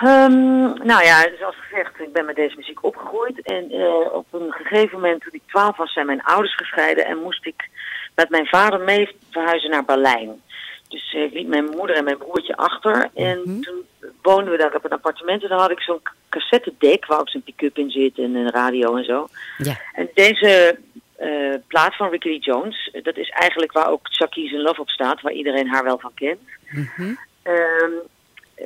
Ehm, 0.01 0.87
nou 0.87 1.05
ja, 1.05 1.29
zoals 1.39 1.57
gezegd, 1.57 2.01
ik 2.01 2.13
ben 2.13 2.25
met 2.25 2.37
deze 2.37 2.57
muziek 2.57 2.85
opgegroeid. 2.85 3.43
En 3.43 3.65
op 4.13 4.27
een 4.31 4.53
gegeven 4.53 5.01
moment, 5.01 5.23
toen 5.23 5.33
ik 5.33 5.43
twaalf 5.47 5.77
was, 5.77 5.93
zijn 5.93 6.07
mijn 6.07 6.23
ouders 6.23 6.55
gescheiden. 6.55 7.07
En 7.07 7.19
moest 7.19 7.47
ik 7.47 7.69
met 8.15 8.29
mijn 8.31 8.47
vader 8.47 8.81
mee 8.81 9.17
verhuizen 9.31 9.71
naar 9.71 9.85
Berlijn. 9.85 10.43
Dus 10.89 11.15
eh, 11.15 11.23
ik 11.23 11.33
liet 11.33 11.49
mijn 11.49 11.65
moeder 11.65 11.97
en 11.97 12.05
mijn 12.05 12.19
broertje 12.19 12.57
achter. 12.57 13.11
En 13.15 13.41
Mhm. 13.45 13.61
toen 13.61 13.87
woonden 14.23 14.51
we 14.53 14.59
daar 14.59 14.75
op 14.75 14.85
een 14.85 14.91
appartement. 14.91 15.43
En 15.43 15.49
dan 15.49 15.59
had 15.61 15.71
ik 15.71 15.81
zo'n 15.81 16.01
cassettedek 16.29 17.07
waar 17.07 17.21
ook 17.21 17.29
zo'n 17.29 17.43
pick-up 17.43 17.79
in 17.79 17.91
zit 17.91 18.19
en 18.19 18.35
een 18.35 18.51
radio 18.51 18.97
en 18.97 19.05
zo. 19.05 19.29
Ja. 19.59 19.81
En 19.93 20.11
deze 20.15 20.79
eh, 21.17 21.55
plaat 21.67 21.97
van 21.97 22.09
Ricky 22.11 22.29
Lee 22.29 22.39
Jones, 22.39 22.91
dat 23.03 23.17
is 23.17 23.29
eigenlijk 23.29 23.73
waar 23.73 23.89
ook 23.91 24.01
Chucky's 24.03 24.53
in 24.53 24.61
Love 24.61 24.81
op 24.81 24.89
staat, 24.89 25.21
waar 25.21 25.33
iedereen 25.33 25.69
haar 25.69 25.85
wel 25.85 25.99
van 25.99 26.15
kent. 26.15 26.41
Mhm. 26.71 27.15
Ehm, 27.43 27.91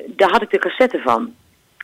daar 0.07 0.31
had 0.31 0.43
ik 0.43 0.51
de 0.51 0.59
cassette 0.59 0.99
van. 1.01 1.35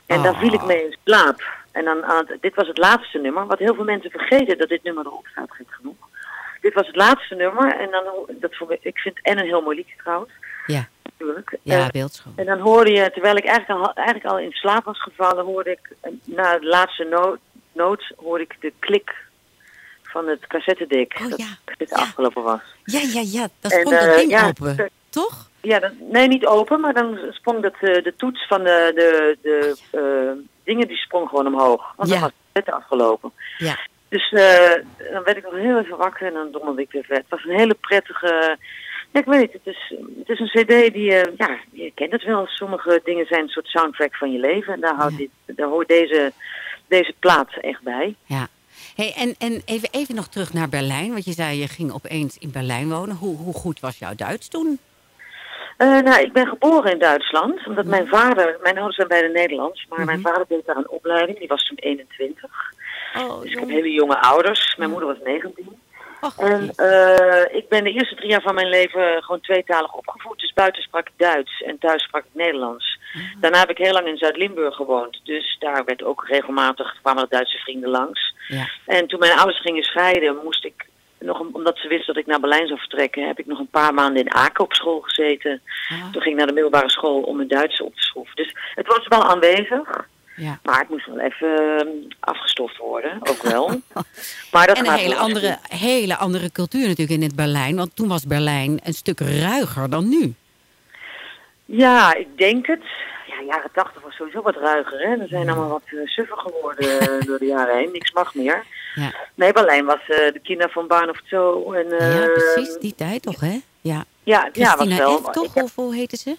En 0.07 0.23
daar 0.23 0.33
Ah. 0.35 0.41
viel 0.41 0.53
ik 0.53 0.65
mee 0.65 0.85
in 0.85 0.97
slaap. 1.05 1.43
En 1.73 1.85
dan 1.85 2.05
aan 2.05 2.25
het, 2.27 2.43
dit 2.43 2.55
was 2.55 2.67
het 2.69 2.79
laatste 2.79 3.19
nummer, 3.19 3.47
wat 3.47 3.59
heel 3.59 3.75
veel 3.75 3.85
mensen 3.85 4.11
vergeten 4.11 4.59
dat 4.59 4.69
dit 4.69 4.83
nummer 4.83 5.07
erop 5.07 5.27
staat, 5.27 5.51
gek 5.51 5.67
genoeg. 5.71 6.02
Dit 6.63 6.75
was 6.75 6.87
het 6.87 6.97
laatste 6.97 7.35
nummer 7.35 7.77
en 7.81 7.91
dan, 7.91 8.05
dat 8.41 8.57
vond 8.57 8.71
ik, 8.71 8.79
ik 8.83 8.99
vind 8.99 9.19
en 9.23 9.39
een 9.39 9.45
heel 9.47 9.63
mooi 9.63 9.77
liedje 9.77 9.95
trouwens, 10.03 10.33
Ja, 10.67 10.89
natuurlijk. 11.03 11.57
ja 11.63 11.79
Eh, 11.79 11.89
beeldschoon. 11.89 12.33
en 12.37 12.45
dan 12.47 12.59
hoorde 12.59 12.91
je, 12.91 13.11
terwijl 13.11 13.37
ik 13.37 13.45
eigenlijk 13.45 13.81
al, 13.87 13.93
eigenlijk 13.95 14.27
al 14.27 14.39
in 14.39 14.53
slaap 14.53 14.85
was 14.85 15.03
gevallen, 15.03 15.45
hoorde 15.45 15.71
ik, 15.71 15.91
eh, 16.01 16.13
na 16.25 16.59
de 16.59 16.67
laatste 16.67 17.05
noot, 17.05 17.39
noot 17.73 18.13
hoorde 18.17 18.45
ik 18.45 18.57
de 18.61 18.73
klik 18.79 19.15
van 20.03 20.27
het 20.29 20.47
cassettedek. 20.47 21.19
Oh, 21.23 21.29
dat 21.31 21.39
ja. 21.39 21.47
Ja. 21.79 21.97
afgelopen 21.97 22.43
was. 22.43 22.61
Ja, 22.85 23.01
ja, 23.13 23.23
ja. 23.25 23.49
Dat 23.61 23.73
En, 23.73 23.85
eh, 23.85 24.17
ding 24.17 24.31
ja, 24.31 24.47
open. 24.47 24.91
Toch? 25.11 25.49
Ja, 25.61 25.79
dan, 25.79 25.91
nee, 26.11 26.29
niet 26.29 26.47
open, 26.47 26.81
maar 26.81 26.95
dan 26.95 27.19
sprong 27.31 27.63
dat, 27.63 27.75
de 27.81 28.15
toets 28.17 28.47
van 28.47 28.63
de, 28.63 28.93
de, 28.95 29.39
de 29.43 29.77
eh, 29.91 30.45
dingen, 30.65 30.89
die 30.89 30.97
sprong 30.97 31.29
gewoon 31.29 31.47
omhoog. 31.47 31.93
Want 31.97 32.09
Ja. 32.09 32.15
dan 32.15 32.23
was 32.23 32.33
het 32.53 32.71
afgelopen. 32.75 33.33
Ja. 33.59 33.79
Dus 34.13 34.33
eh, 34.33 34.73
dan 35.13 35.23
werd 35.25 35.37
ik 35.37 35.43
nog 35.45 35.55
heel 35.55 35.79
even 35.79 35.97
wakker 35.97 36.27
en 36.27 36.33
dan 36.33 36.53
dommelde 36.53 36.83
ik 36.83 36.93
weer 36.93 37.05
vet. 37.05 37.17
Het 37.17 37.29
was 37.29 37.45
een 37.45 37.59
hele 37.59 37.75
prettige... 37.75 38.57
Ja, 39.13 39.21
ik 39.21 39.25
weet 39.27 39.41
niet, 39.41 39.53
het 39.53 39.67
is, 39.75 39.95
het 40.19 40.29
is 40.29 40.39
een 40.41 40.65
cd 40.65 40.93
die, 40.93 41.15
eh, 41.15 41.33
ja, 41.37 41.59
je 41.71 41.93
kent 41.95 42.13
het 42.13 42.25
wel. 42.25 42.47
Sommige 42.47 43.01
dingen 43.05 43.27
zijn 43.27 43.43
een 43.43 43.49
soort 43.49 43.67
soundtrack 43.67 44.15
van 44.17 44.33
je 44.33 44.39
leven. 44.39 44.73
En 44.75 44.81
daar, 44.81 44.95
houdt 44.95 45.13
Ja. 45.13 45.27
dit, 45.47 45.57
daar 45.57 45.69
hoort 45.69 45.89
deze, 45.89 46.33
deze 46.89 47.15
plaat 47.19 47.49
echt 47.61 47.83
bij. 47.83 48.15
Ja. 48.27 48.49
Hey, 48.97 49.13
en 49.17 49.35
en 49.39 49.63
even, 49.65 49.89
even 49.93 50.15
nog 50.15 50.29
terug 50.29 50.53
naar 50.53 50.69
Berlijn. 50.69 51.13
Want 51.13 51.25
je 51.25 51.33
zei, 51.33 51.59
je 51.59 51.69
ging 51.69 51.93
opeens 51.93 52.39
in 52.39 52.51
Berlijn 52.51 52.89
wonen. 52.89 53.17
Hoe, 53.17 53.37
hoe 53.37 53.55
goed 53.55 53.81
was 53.81 53.99
jouw 53.99 54.15
Duits 54.15 54.49
toen? 54.49 54.79
Eh, 55.77 55.99
nou, 56.01 56.23
ik 56.23 56.33
ben 56.33 56.47
geboren 56.47 56.93
in 56.93 56.99
Duitsland, 56.99 57.67
omdat 57.67 57.85
mijn 57.85 58.07
vader, 58.07 58.59
mijn 58.63 58.75
ouders 58.77 58.97
zijn 58.97 59.09
beide 59.09 59.29
Nederlands, 59.29 59.87
maar 59.89 60.05
mijn 60.05 60.21
vader 60.21 60.45
deed 60.49 60.67
daar 60.67 60.77
een 60.77 60.89
opleiding, 60.91 61.39
die 61.39 61.49
was 61.49 61.67
toen 61.67 61.77
21. 61.77 62.51
Oh, 63.17 63.41
Dus 63.43 63.51
ik 63.53 63.59
heb 63.59 63.69
hele 63.69 63.91
jonge 63.91 64.21
ouders, 64.21 64.77
mijn 64.77 64.91
moeder 64.91 65.09
was 65.09 65.19
19. 65.25 65.81
Och, 66.21 66.39
En 66.39 66.71
eh, 66.77 67.57
ik 67.57 67.69
ben 67.69 67.85
de 67.85 67.91
eerste 67.93 68.15
drie 68.15 68.29
jaar 68.31 68.43
van 68.43 68.55
mijn 68.55 68.69
leven 68.69 69.23
gewoon 69.23 69.41
tweetalig 69.41 69.93
opgevoed. 69.93 70.39
Dus 70.41 70.53
buiten 70.53 70.83
sprak 70.83 71.07
ik 71.09 71.13
Duits 71.17 71.63
en 71.63 71.79
thuis 71.79 72.03
sprak 72.03 72.23
ik 72.25 72.31
Nederlands. 72.33 72.99
Daarna 73.41 73.59
heb 73.59 73.71
ik 73.71 73.79
heel 73.79 73.93
lang 73.93 74.07
in 74.07 74.17
Zuid-Limburg 74.17 74.75
gewoond. 74.77 75.21
Dus 75.25 75.57
daar 75.59 75.85
werd 75.85 76.03
ook 76.03 76.25
regelmatig, 76.29 76.97
kwamen 77.03 77.27
Duitse 77.29 77.59
vrienden 77.59 77.91
langs. 77.91 78.35
ja. 78.49 78.69
En 78.87 79.07
toen 79.07 79.19
mijn 79.19 79.37
ouders 79.39 79.61
gingen 79.61 79.83
scheiden, 79.83 80.37
moest 80.45 80.65
ik 80.65 80.87
nog, 81.19 81.41
omdat 81.53 81.79
ze 81.79 81.89
wisten 81.89 82.15
dat 82.15 82.23
ik 82.23 82.29
naar 82.29 82.41
Berlijn 82.41 82.67
zou 82.67 82.79
vertrekken, 82.79 83.27
heb 83.27 83.39
ik 83.39 83.47
nog 83.47 83.59
een 83.59 83.69
paar 83.71 83.95
maanden 83.95 84.23
in 84.23 84.33
Aken 84.35 84.65
op 84.65 84.73
school 84.73 85.01
gezeten. 85.01 85.63
Ah, 85.89 86.13
Toen 86.13 86.23
ging 86.23 86.33
ik 86.35 86.37
naar 86.39 86.47
de 86.47 86.53
middelbare 86.53 86.91
school 86.91 87.21
om 87.23 87.37
mijn 87.37 87.49
Duits 87.49 87.81
op 87.81 87.95
te 87.95 88.03
schroeven. 88.03 88.37
Dus 88.37 88.55
het 88.75 88.87
was 88.87 89.07
wel 89.09 89.25
aanwezig. 89.25 90.07
Ja. 90.43 90.59
Maar 90.63 90.79
het 90.79 90.89
moest 90.89 91.07
wel 91.07 91.21
even 91.21 91.79
eh, 91.79 91.87
afgestoft 92.21 92.77
worden, 92.77 93.19
ook 93.21 93.43
wel. 93.43 93.69
maar 94.53 94.67
dat 94.67 94.77
En 94.77 94.87
een 94.87 94.93
hele 94.93 95.17
andere, 95.17 95.59
hele 95.69 96.17
andere 96.17 96.53
cultuur 96.53 96.81
natuurlijk 96.89 97.21
in 97.21 97.23
het 97.23 97.37
Berlijn. 97.37 97.77
Want 97.77 97.97
toen 97.97 98.09
was 98.09 98.27
Berlijn 98.27 98.81
een 98.85 98.95
stuk 98.95 99.21
ruiger 99.21 99.91
dan 99.91 100.09
nu. 100.09 100.35
Ja, 101.65 102.15
ik 102.15 102.29
denk 102.37 102.67
het. 102.67 102.83
Ja, 103.27 103.43
jaren 103.47 103.71
tachtig 103.73 104.03
was 104.03 104.15
sowieso 104.15 104.43
wat 104.43 104.57
ruiger. 104.57 104.99
Hè? 104.99 105.17
Er 105.17 105.29
zijn 105.29 105.49
allemaal 105.49 105.69
wat 105.69 105.83
uh, 105.87 106.07
suffer 106.07 106.37
geworden 106.37 107.01
eh, 107.01 107.27
door 107.27 107.39
de 107.39 107.47
jaren 107.47 107.77
heen. 107.77 107.93
Niks 107.93 108.13
mag 108.13 108.35
meer. 108.35 108.65
Ja, 108.95 109.15
Nee, 109.35 109.53
Berlijn 109.53 109.85
was 109.85 110.01
eh, 110.01 110.33
de 110.33 110.41
Kina 110.43 110.69
van 110.69 110.87
Baan 110.87 111.09
of 111.09 111.21
zo. 111.25 111.73
En, 111.73 111.89
ja 111.89 112.27
precies. 112.27 112.79
Die 112.81 112.95
tijd 112.95 113.23
toch, 113.23 113.41
hè? 113.41 113.61
Ja. 113.81 114.05
Ja, 114.23 114.49
ja, 114.53 114.71
Christina 114.71 114.97
wel. 114.97 115.21
Toch? 115.21 115.57
Ik 115.57 115.63
Of 115.63 115.75
hoe 115.75 115.95
heette 115.95 116.17
ze? 116.17 116.37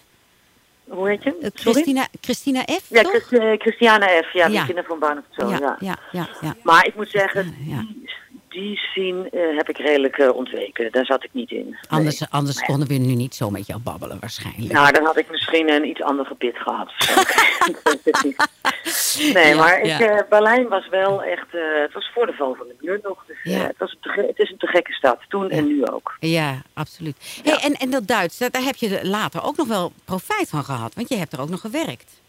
Hoe 0.88 1.08
heet 1.08 1.22
je? 1.22 1.36
Eh? 1.40 1.50
Christina, 1.54 2.06
Christina 2.20 2.60
F, 2.62 2.84
Ja, 2.88 3.02
toch? 3.02 3.32
Eh, 3.32 3.52
Christiana 3.58 4.06
F. 4.06 4.32
Ja, 4.32 4.46
Ja. 4.46 4.60
de 4.60 4.66
Kina 4.66 4.82
van 4.82 4.98
Baan 4.98 5.18
of 5.18 5.24
zo. 5.30 5.48
Ja, 5.48 5.76
ja, 5.80 5.96
ja, 6.12 6.28
ja. 6.40 6.54
Maar 6.62 6.86
ik 6.86 6.94
moet 6.94 7.08
zeggen, 7.10 7.54
die, 7.58 8.08
die 8.54 8.76
scene 8.76 9.28
eh, 9.30 9.56
heb 9.56 9.68
ik 9.68 9.78
redelijk 9.78 10.18
eh, 10.18 10.34
ontweken. 10.34 10.92
Daar 10.92 11.04
zat 11.04 11.24
ik 11.24 11.30
niet 11.32 11.50
in. 11.50 11.64
Nee. 11.66 11.78
Anders, 11.88 12.30
anders 12.30 12.60
konden 12.60 12.88
we 12.88 12.94
nu 12.94 13.14
niet 13.14 13.34
zo 13.34 13.50
met 13.50 13.66
jou 13.66 13.80
babbelen 13.80 14.16
waarschijnlijk. 14.20 14.72
Nou, 14.72 14.92
dan 14.92 15.04
had 15.04 15.18
ik 15.18 15.30
misschien 15.30 15.70
een 15.70 15.88
iets 15.88 16.02
ander 16.02 16.26
gebit 16.26 16.56
gehad. 16.56 16.92
nee, 19.34 19.48
Ja, 19.48 19.56
maar 19.56 19.80
ik, 19.80 20.00
eh, 20.00 20.18
Berlijn 20.28 20.68
was 20.68 20.88
wel 20.88 21.22
echt... 21.22 21.46
het 21.82 21.92
was 21.92 22.10
voor 22.14 22.26
de 22.26 22.32
val 22.32 22.54
van 22.54 22.66
de 22.66 22.74
muur 22.80 23.00
nog. 23.02 23.24
Dus, 23.26 23.36
Ja. 23.42 23.66
het, 23.66 23.78
was 23.78 23.96
een 24.00 24.26
het 24.26 24.38
is 24.38 24.50
een 24.50 24.58
te 24.58 24.66
gekke 24.66 24.92
stad. 24.92 25.18
Toen 25.28 25.50
en 25.50 25.66
nu 25.66 25.86
ook. 25.86 26.16
Ja, 26.20 26.62
absoluut. 26.74 27.40
Hey, 27.44 27.58
en, 27.62 27.72
en 27.72 27.90
dat 27.90 28.06
Duits, 28.06 28.38
daar, 28.38 28.62
heb 28.62 28.76
je 28.76 29.00
later 29.02 29.44
ook 29.44 29.56
nog 29.56 29.68
wel 29.68 29.92
profijt 30.04 30.48
van 30.48 30.64
gehad. 30.64 30.94
Want 30.94 31.08
je 31.08 31.16
hebt 31.16 31.32
er 31.32 31.40
ook 31.40 31.48
nog 31.48 31.60
gewerkt. 31.60 32.22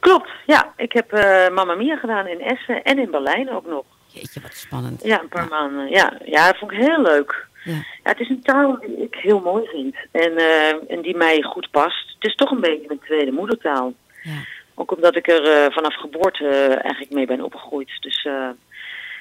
Klopt, 0.00 0.30
ja. 0.46 0.72
Ik 0.76 0.92
heb 0.92 1.10
Mamma 1.52 1.74
Mia 1.74 1.96
gedaan 1.96 2.26
in 2.26 2.40
Essen 2.40 2.82
en 2.82 2.98
in 2.98 3.10
Berlijn 3.10 3.50
ook 3.50 3.66
nog. 3.66 3.84
Jeetje, 4.12 4.40
wat 4.40 4.54
spannend. 4.54 5.02
Ja, 5.02 5.20
een 5.20 5.28
paar 5.28 5.48
maanden. 5.48 5.88
Ja, 5.88 6.18
ja, 6.24 6.46
dat 6.46 6.58
vond 6.58 6.72
ik 6.72 6.78
heel 6.78 7.02
leuk. 7.02 7.48
Ja. 7.64 7.72
Ja, 7.72 8.10
het 8.10 8.20
is 8.20 8.28
een 8.28 8.42
taal 8.42 8.78
die 8.80 8.96
ik 8.96 9.14
heel 9.14 9.40
mooi 9.40 9.66
vind. 9.66 9.96
En, 10.10 10.36
eh, 10.36 10.92
en 10.92 11.02
die 11.02 11.16
mij 11.16 11.42
goed 11.42 11.70
past. 11.70 12.14
Het 12.14 12.30
is 12.30 12.34
toch 12.34 12.50
een 12.50 12.60
beetje 12.60 12.86
mijn 12.86 13.00
tweede 13.00 13.32
moedertaal. 13.32 13.94
Ja. 14.22 14.44
Ook 14.74 14.96
omdat 14.96 15.16
ik 15.16 15.28
er 15.28 15.42
eh, 15.42 15.72
vanaf 15.72 15.94
geboorte 15.94 16.46
eh, 16.46 16.70
eigenlijk 16.70 17.10
mee 17.10 17.26
ben 17.26 17.44
opgegroeid. 17.44 17.90
Dus 18.00 18.28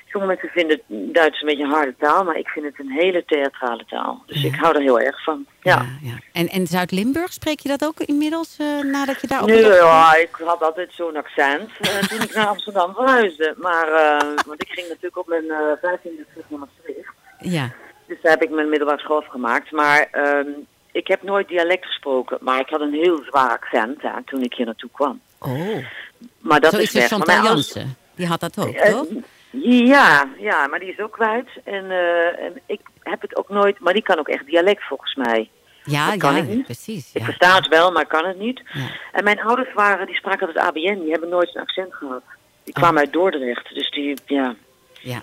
sommige 0.09 0.33
mensen 0.33 0.49
vinden 0.49 0.81
Duits 1.13 1.41
een 1.41 1.47
beetje 1.47 1.63
een 1.63 1.69
harde 1.69 1.95
taal, 1.99 2.23
maar 2.23 2.35
ik 2.37 2.47
vind 2.47 2.65
het 2.65 2.79
een 2.79 2.91
hele 2.91 3.23
theatrale 3.25 3.85
taal. 3.85 4.23
Dus 4.25 4.41
Ja. 4.41 4.47
ik 4.47 4.55
hou 4.55 4.75
er 4.75 4.81
heel 4.81 4.99
erg 4.99 5.23
van. 5.23 5.45
Ja. 5.61 5.75
ja, 6.01 6.09
ja. 6.09 6.17
En, 6.33 6.47
en 6.47 6.67
Zuid-Limburg, 6.67 7.33
spreek 7.33 7.59
je 7.59 7.69
dat 7.69 7.85
ook 7.85 7.99
inmiddels 7.99 8.57
eh, 8.59 8.79
nadat 8.83 9.21
je 9.21 9.27
daar 9.27 9.45
Nee, 9.45 9.55
opgegroeid 9.57 9.81
ja, 9.83 10.15
ik 10.15 10.29
had 10.43 10.61
altijd 10.63 10.89
zo'n 10.93 11.15
accent 11.15 11.69
eh, 11.79 11.97
toen 11.97 12.21
ik 12.21 12.33
naar 12.33 12.47
Amsterdam 12.47 12.93
verhuisde. 12.93 13.55
Maar, 13.57 13.87
eh, 13.93 14.27
want 14.45 14.61
ik 14.61 14.67
ging 14.69 14.87
natuurlijk 14.87 15.17
op 15.17 15.27
mijn 15.27 15.49
eh 15.49 15.57
15e 15.81 16.25
terug 16.33 16.45
naar 16.49 16.59
Maastricht. 16.59 17.09
Ja, 17.39 17.71
Dus 18.07 18.17
daar 18.21 18.31
heb 18.31 18.43
ik 18.43 18.49
mijn 18.49 18.69
middelbare 18.69 18.99
school 18.99 19.17
afgemaakt. 19.17 19.71
Maar 19.71 20.07
ehm, 20.11 20.47
ik 20.91 21.07
heb 21.07 21.23
nooit 21.23 21.47
dialect 21.47 21.85
gesproken. 21.85 22.37
Maar 22.41 22.59
ik 22.59 22.69
had 22.69 22.81
een 22.81 22.93
heel 22.93 23.21
zwaar 23.25 23.49
accent 23.49 24.01
hè, 24.01 24.23
toen 24.25 24.41
ik 24.43 24.53
hier 24.53 24.65
naartoe 24.65 24.89
kwam. 24.93 25.21
oh. 25.39 25.77
Maar 26.39 26.59
dat 26.59 26.71
Zo 26.73 26.77
is 26.77 26.83
is 26.83 26.93
weg. 26.93 27.07
Chantal 27.07 27.43
Jansen. 27.43 27.95
Die 28.15 28.27
had 28.27 28.39
dat 28.39 28.57
ook, 28.59 28.75
toch? 28.75 29.05
Ja, 29.61 30.29
ja, 30.39 30.67
maar 30.67 30.79
die 30.79 30.91
is 30.91 30.99
ook 30.99 31.11
kwijt. 31.11 31.47
En, 31.63 31.91
eh, 31.91 32.43
en 32.45 32.61
ik 32.65 32.79
heb 33.03 33.21
het 33.21 33.35
ook 33.35 33.49
nooit, 33.49 33.79
maar 33.79 33.93
die 33.93 34.01
kan 34.03 34.19
ook 34.19 34.27
echt 34.27 34.45
dialect 34.45 34.83
volgens 34.83 35.15
mij. 35.15 35.49
Ja, 35.83 36.09
dat 36.09 36.19
kan 36.19 36.35
ja, 36.35 36.41
ik 36.41 36.47
niet. 36.47 36.63
precies. 36.63 37.09
Ik 37.13 37.19
Ja. 37.19 37.25
versta 37.25 37.55
het 37.55 37.67
wel, 37.67 37.91
maar 37.91 38.01
ik 38.01 38.07
kan 38.07 38.25
het 38.25 38.39
niet. 38.39 38.61
Ja. 38.73 38.87
En 39.11 39.23
mijn 39.23 39.41
ouders 39.41 39.73
waren, 39.73 40.05
die 40.05 40.15
spraken 40.15 40.47
altijd 40.47 40.65
ABN, 40.65 40.99
die 40.99 41.11
hebben 41.11 41.29
nooit 41.29 41.55
een 41.55 41.61
accent 41.61 41.93
gehad. 41.93 42.21
Die 42.63 42.73
Oh. 42.75 42.81
kwamen 42.81 42.99
uit 42.99 43.13
Dordrecht, 43.13 43.73
dus 43.73 43.89
die, 43.91 44.17
ja. 44.25 44.55
ja. 45.01 45.21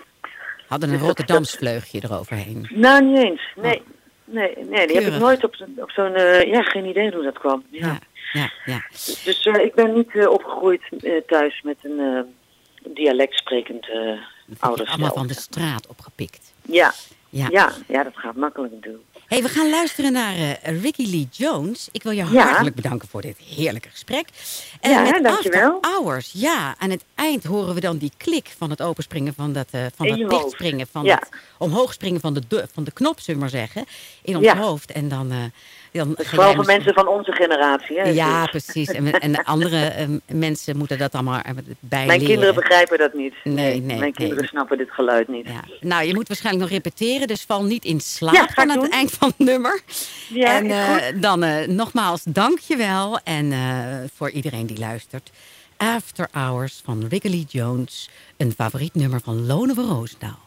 Hadden 0.68 0.90
een 0.90 0.98
Rotterdams 0.98 1.56
vleugje 1.56 2.00
eroverheen. 2.04 2.68
Nou, 2.70 3.04
niet 3.04 3.18
eens. 3.24 3.42
Nee, 3.54 3.82
nee, 4.24 4.56
nee 4.68 4.86
die 4.86 4.96
heb 5.00 5.12
ik 5.12 5.18
nooit 5.20 5.44
op, 5.44 5.54
zo'n- 5.54 5.74
op 5.76 5.90
zo'n, 5.90 6.14
eh, 6.14 6.42
ja, 6.42 6.62
geen 6.62 6.84
idee 6.84 7.12
hoe 7.14 7.22
dat 7.24 7.38
kwam. 7.38 7.64
Ja. 7.70 7.98
Ja, 8.32 8.50
ja. 8.64 8.78
Dus 9.24 9.42
eh, 9.46 9.64
ik 9.64 9.74
ben 9.74 9.92
niet 9.94 10.26
opgegroeid 10.26 10.82
thuis 11.26 11.60
met 11.62 11.76
een 11.82 12.34
dialect 12.94 13.34
sprekend 13.38 13.88
eh 13.90 13.98
ouders. 14.58 14.90
allemaal 14.90 15.12
van 15.12 15.26
de 15.26 15.34
straat 15.34 15.86
opgepikt. 15.86 16.52
Ja, 16.62 16.92
Ja. 17.30 17.46
ja, 17.50 17.72
ja, 17.88 18.02
dat 18.02 18.12
gaat 18.16 18.36
makkelijk 18.36 18.72
natuurlijk. 18.74 19.04
Hey, 19.26 19.42
we 19.42 19.48
gaan 19.48 19.70
luisteren 19.70 20.12
naar 20.12 20.34
eh, 20.34 20.80
Ricky 20.82 21.02
Lee 21.10 21.28
Jones. 21.30 21.88
Ik 21.92 22.02
wil 22.02 22.12
je 22.12 22.24
Ja. 22.32 22.46
hartelijk 22.46 22.76
bedanken 22.76 23.08
voor 23.08 23.20
dit 23.22 23.38
heerlijke 23.38 23.88
gesprek. 23.88 24.28
En 24.80 24.90
Ja, 24.90 25.02
met 25.02 25.22
dankjewel. 25.24 25.72
After 25.80 25.90
Hours, 25.90 26.30
ja. 26.32 26.74
Aan 26.78 26.90
het 26.90 27.04
eind 27.14 27.44
horen 27.44 27.74
we 27.74 27.80
dan 27.80 27.96
die 27.98 28.12
klik 28.16 28.54
van 28.58 28.70
het 28.70 28.82
openspringen 28.82 29.34
van 29.34 29.52
dat, 29.52 29.68
eh 29.70 29.86
van 29.94 30.08
dat 30.08 30.30
dichtspringen. 30.30 30.86
Van 30.90 31.04
Ja. 31.04 31.14
het 31.14 31.28
omhoog 31.58 31.92
springen 31.92 32.20
van 32.20 32.34
de, 32.34 32.68
van 32.72 32.84
de 32.84 32.90
knop, 32.92 33.20
zullen 33.20 33.34
we 33.40 33.46
maar 33.46 33.60
zeggen. 33.60 33.84
In 34.22 34.36
ons 34.36 34.48
hoofd. 34.48 34.92
En 34.92 35.08
dan, 35.08 35.30
eh 35.30 35.44
dan 35.96 36.14
vooral 36.16 36.54
voor 36.54 36.64
mensen 36.64 36.94
van 36.94 37.08
onze 37.08 37.32
generatie. 37.32 37.98
Hè, 37.98 38.08
Ja, 38.08 38.46
dus. 38.46 38.50
precies. 38.50 38.88
En, 38.88 39.20
en 39.20 39.44
andere 39.44 39.84
eh, 39.84 40.06
mensen 40.26 40.76
moeten 40.76 40.98
dat 40.98 41.12
allemaal 41.12 41.40
bij 41.80 42.06
Mijn 42.06 42.24
kinderen 42.24 42.54
begrijpen 42.54 42.98
dat 42.98 43.14
niet. 43.14 43.34
Nee, 43.44 43.80
nee, 43.80 43.98
Mijn 43.98 44.12
kinderen 44.12 44.40
nee. 44.42 44.50
snappen 44.50 44.78
dit 44.78 44.90
geluid 44.90 45.28
niet. 45.28 45.46
Ja. 45.48 45.64
Nou, 45.80 46.04
je 46.06 46.14
moet 46.14 46.28
waarschijnlijk 46.28 46.64
nog 46.64 46.74
repeteren, 46.82 47.26
dus 47.26 47.42
val 47.42 47.64
niet 47.64 47.84
in 47.84 48.00
slaap 48.00 48.34
Ja, 48.34 48.48
aan 48.54 48.68
het 48.68 48.80
doen. 48.80 48.90
eind 48.90 49.10
van 49.10 49.32
het 49.36 49.46
nummer. 49.46 49.80
Ja, 50.28 50.56
en 50.56 50.70
eh, 50.70 50.94
goed. 50.94 51.22
dan 51.22 51.42
eh, 51.42 51.66
nogmaals, 51.68 52.22
dank 52.24 52.58
je 52.58 52.76
wel. 52.76 53.18
En 53.24 53.52
eh, 53.52 53.58
voor 54.14 54.30
iedereen 54.30 54.66
die 54.66 54.78
luistert. 54.78 55.30
After 55.76 56.28
Hours 56.32 56.80
van 56.84 57.08
Wrigley 57.08 57.44
Jones. 57.48 58.10
Een 58.36 58.52
favoriet 58.56 58.94
nummer 58.94 59.20
van 59.24 59.46
Lone 59.46 59.74
van 59.74 59.84
Roosendaal. 59.88 60.38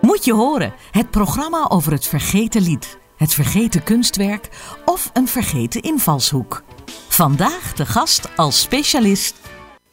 Moet 0.00 0.24
je 0.24 0.32
horen, 0.32 0.74
het 0.90 1.10
programma 1.10 1.68
over 1.68 1.92
het 1.92 2.06
vergeten 2.06 2.62
lied, 2.62 2.98
het 3.16 3.34
vergeten 3.34 3.82
kunstwerk 3.82 4.48
of 4.84 5.10
een 5.12 5.28
vergeten 5.28 5.82
invalshoek. 5.82 6.62
Vandaag 7.08 7.72
de 7.72 7.86
gast 7.86 8.36
als 8.36 8.60
specialist 8.60 9.49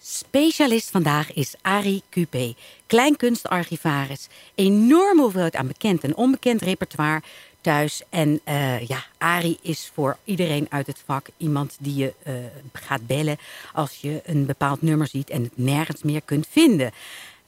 Specialist 0.09 0.89
vandaag 0.89 1.33
is 1.33 1.55
Arie 1.61 2.03
Cupé, 2.09 2.55
kleinkunstarchivaris. 2.85 4.27
Enorme 4.55 5.21
hoeveelheid 5.21 5.55
aan 5.55 5.67
bekend 5.67 6.03
en 6.03 6.15
onbekend 6.15 6.61
repertoire 6.61 7.21
thuis. 7.61 8.01
En 8.09 8.39
eh, 8.43 8.87
ja, 8.87 9.05
Arie 9.17 9.57
is 9.61 9.91
voor 9.93 10.17
iedereen 10.23 10.67
uit 10.69 10.87
het 10.87 11.01
vak 11.05 11.27
iemand 11.37 11.77
die 11.79 11.95
je 11.95 12.13
eh, 12.23 12.33
gaat 12.73 13.07
bellen 13.07 13.37
als 13.73 13.97
je 14.01 14.21
een 14.25 14.45
bepaald 14.45 14.81
nummer 14.81 15.07
ziet 15.07 15.29
en 15.29 15.43
het 15.43 15.57
nergens 15.57 16.03
meer 16.03 16.21
kunt 16.21 16.47
vinden. 16.49 16.91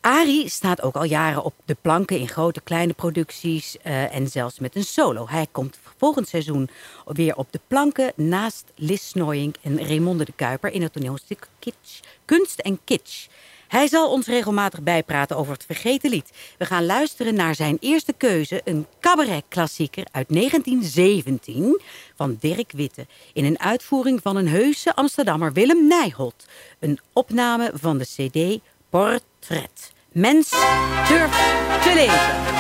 Arie 0.02 0.50
staat 0.50 0.82
ook 0.82 0.96
al 0.96 1.04
jaren 1.04 1.44
op 1.44 1.54
de 1.66 1.78
planken 1.82 2.20
in 2.20 2.28
grote, 2.28 2.62
kleine 2.62 2.94
producties 2.94 3.78
eh, 3.78 4.16
en 4.16 4.28
zelfs 4.28 4.60
met 4.60 4.76
een 4.76 4.84
solo. 4.84 5.28
Hij 5.30 5.48
komt 5.52 5.80
volgend 5.98 6.28
seizoen 6.28 6.70
weer 7.06 7.36
op 7.36 7.52
de 7.52 7.60
planken 7.68 8.12
naast 8.16 8.72
Lis 8.76 9.08
Snoyink 9.08 9.56
en 9.62 9.88
Raymonde 9.88 10.26
de 10.26 10.34
Kuiper 10.36 10.72
in 10.72 10.82
het 10.82 10.94
toneelstuk 10.94 11.48
Kitsch, 11.60 12.00
Kunst 12.26 12.60
en 12.60 12.80
Kitsch. 12.84 13.28
Hij 13.70 13.88
zal 13.88 14.12
ons 14.12 14.28
regelmatig 14.28 14.82
bijpraten 14.82 15.38
over 15.38 15.54
het 15.54 15.66
vergeten 15.66 16.10
lied. 16.10 16.32
We 16.58 16.66
gaan 16.66 16.86
luisteren 16.86 17.34
naar 17.34 17.56
zijn 17.56 17.78
eerste 17.80 18.14
keuze, 18.14 18.62
een 18.64 18.86
cabaret-klassieker 19.00 20.08
uit 20.12 20.28
1917 20.30 21.82
van 22.16 22.38
Dirk 22.40 22.72
Witte. 22.72 23.08
In 23.34 23.46
een 23.46 23.60
uitvoering 23.60 24.22
van 24.22 24.36
een 24.36 24.48
heuse 24.48 24.96
Amsterdammer 24.96 25.54
Willem 25.54 25.88
Nijholt. 25.88 26.46
Een 26.80 27.00
opname 27.14 27.72
van 27.74 27.98
de 27.98 28.06
CD 28.06 28.62
Portret. 28.90 29.94
Mens 30.12 30.50
durft 31.08 31.38
te 31.84 31.92
leven. 31.94 32.58